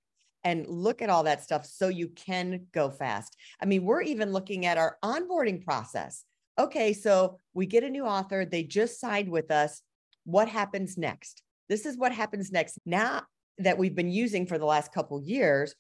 and 0.48 0.66
look 0.66 1.02
at 1.02 1.10
all 1.10 1.24
that 1.24 1.44
stuff 1.44 1.66
so 1.66 1.90
you 1.90 2.08
can 2.08 2.68
go 2.74 2.90
fast. 2.90 3.36
I 3.62 3.66
mean, 3.66 3.84
we're 3.84 4.04
even 4.04 4.32
looking 4.32 4.66
at 4.66 4.78
our 4.78 4.98
onboarding 5.04 5.62
process. 5.62 6.24
Okay, 6.58 6.94
so 6.94 7.38
we 7.54 7.66
get 7.66 7.84
a 7.84 7.90
new 7.90 8.06
author, 8.06 8.46
they 8.46 8.64
just 8.64 9.00
signed 9.00 9.30
with 9.30 9.52
us. 9.52 9.82
What 10.24 10.48
happens 10.48 10.98
next? 10.98 11.44
This 11.68 11.86
is 11.86 11.98
what 11.98 12.14
happens 12.14 12.50
next. 12.50 12.80
Now 12.86 13.24
that 13.58 13.78
we've 13.78 13.94
been 13.94 14.10
using 14.10 14.48
for 14.48 14.58
the 14.58 14.66
last 14.66 14.94
couple 14.94 15.22
years, 15.22 15.76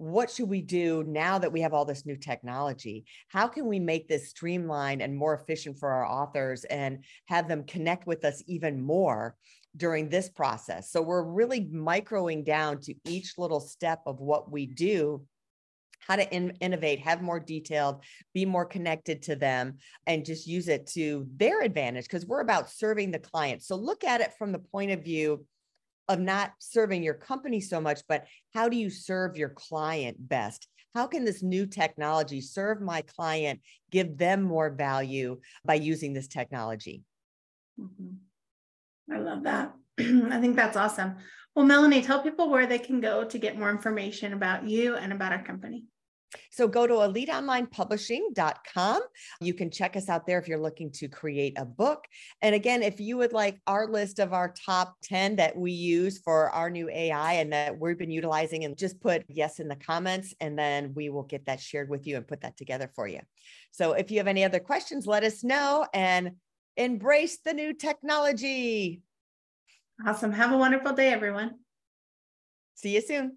what 0.00 0.30
should 0.30 0.48
we 0.48 0.62
do 0.62 1.04
now 1.06 1.38
that 1.38 1.52
we 1.52 1.60
have 1.60 1.74
all 1.74 1.84
this 1.84 2.06
new 2.06 2.16
technology? 2.16 3.04
How 3.28 3.46
can 3.46 3.66
we 3.66 3.78
make 3.78 4.08
this 4.08 4.30
streamlined 4.30 5.02
and 5.02 5.14
more 5.14 5.34
efficient 5.34 5.78
for 5.78 5.90
our 5.90 6.06
authors 6.06 6.64
and 6.64 7.04
have 7.26 7.48
them 7.48 7.64
connect 7.64 8.06
with 8.06 8.24
us 8.24 8.42
even 8.46 8.80
more? 8.80 9.36
during 9.76 10.08
this 10.08 10.28
process. 10.28 10.90
So 10.90 11.00
we're 11.00 11.22
really 11.22 11.60
microing 11.66 12.44
down 12.44 12.80
to 12.80 12.94
each 13.04 13.38
little 13.38 13.60
step 13.60 14.00
of 14.04 14.18
what 14.18 14.50
we 14.50 14.66
do, 14.66 15.24
how 16.00 16.16
to 16.16 16.28
in- 16.34 16.56
innovate, 16.60 16.98
have 16.98 17.22
more 17.22 17.38
detailed, 17.38 18.02
be 18.34 18.44
more 18.44 18.64
connected 18.64 19.22
to 19.22 19.36
them, 19.36 19.78
and 20.08 20.24
just 20.24 20.48
use 20.48 20.66
it 20.66 20.88
to 20.88 21.28
their 21.36 21.62
advantage 21.62 22.06
because 22.06 22.26
we're 22.26 22.40
about 22.40 22.68
serving 22.68 23.12
the 23.12 23.20
client. 23.20 23.62
So 23.62 23.76
look 23.76 24.02
at 24.02 24.20
it 24.20 24.32
from 24.36 24.50
the 24.50 24.58
point 24.58 24.90
of 24.90 25.04
view 25.04 25.46
of 26.10 26.18
not 26.18 26.50
serving 26.58 27.04
your 27.04 27.14
company 27.14 27.60
so 27.60 27.80
much, 27.80 28.00
but 28.08 28.26
how 28.52 28.68
do 28.68 28.76
you 28.76 28.90
serve 28.90 29.36
your 29.36 29.50
client 29.50 30.16
best? 30.18 30.66
How 30.92 31.06
can 31.06 31.24
this 31.24 31.40
new 31.40 31.66
technology 31.66 32.40
serve 32.40 32.80
my 32.80 33.02
client, 33.02 33.60
give 33.92 34.18
them 34.18 34.42
more 34.42 34.70
value 34.70 35.38
by 35.64 35.74
using 35.74 36.12
this 36.12 36.26
technology? 36.26 37.04
Mhm. 37.80 38.16
I 39.08 39.18
love 39.18 39.44
that. 39.44 39.72
I 39.98 40.40
think 40.40 40.56
that's 40.56 40.76
awesome. 40.76 41.16
Well, 41.54 41.64
Melanie, 41.64 42.02
tell 42.02 42.24
people 42.24 42.50
where 42.50 42.66
they 42.66 42.80
can 42.80 43.00
go 43.00 43.24
to 43.24 43.38
get 43.38 43.56
more 43.56 43.70
information 43.70 44.32
about 44.32 44.68
you 44.68 44.96
and 44.96 45.12
about 45.12 45.32
our 45.32 45.44
company. 45.44 45.84
So 46.50 46.68
go 46.68 46.86
to 46.86 46.94
eliteonlinepublishing.com. 46.94 49.00
You 49.40 49.54
can 49.54 49.70
check 49.70 49.96
us 49.96 50.08
out 50.08 50.26
there 50.26 50.38
if 50.38 50.48
you're 50.48 50.58
looking 50.58 50.90
to 50.92 51.08
create 51.08 51.58
a 51.58 51.64
book. 51.64 52.04
And 52.42 52.54
again, 52.54 52.82
if 52.82 53.00
you 53.00 53.16
would 53.16 53.32
like 53.32 53.60
our 53.66 53.88
list 53.88 54.18
of 54.18 54.32
our 54.32 54.52
top 54.52 54.96
10 55.02 55.36
that 55.36 55.56
we 55.56 55.72
use 55.72 56.18
for 56.18 56.50
our 56.50 56.70
new 56.70 56.88
AI 56.88 57.34
and 57.34 57.52
that 57.52 57.78
we've 57.78 57.98
been 57.98 58.10
utilizing, 58.10 58.64
and 58.64 58.76
just 58.76 59.00
put 59.00 59.24
yes 59.28 59.60
in 59.60 59.68
the 59.68 59.76
comments, 59.76 60.34
and 60.40 60.58
then 60.58 60.92
we 60.94 61.08
will 61.08 61.24
get 61.24 61.46
that 61.46 61.60
shared 61.60 61.88
with 61.88 62.06
you 62.06 62.16
and 62.16 62.28
put 62.28 62.42
that 62.42 62.56
together 62.56 62.90
for 62.94 63.06
you. 63.06 63.20
So 63.72 63.92
if 63.92 64.10
you 64.10 64.18
have 64.18 64.26
any 64.26 64.44
other 64.44 64.60
questions, 64.60 65.06
let 65.06 65.24
us 65.24 65.44
know 65.44 65.86
and 65.92 66.32
embrace 66.76 67.38
the 67.44 67.52
new 67.52 67.72
technology. 67.72 69.02
Awesome. 70.06 70.32
Have 70.32 70.52
a 70.52 70.56
wonderful 70.56 70.92
day, 70.92 71.12
everyone. 71.12 71.56
See 72.74 72.94
you 72.94 73.02
soon. 73.02 73.36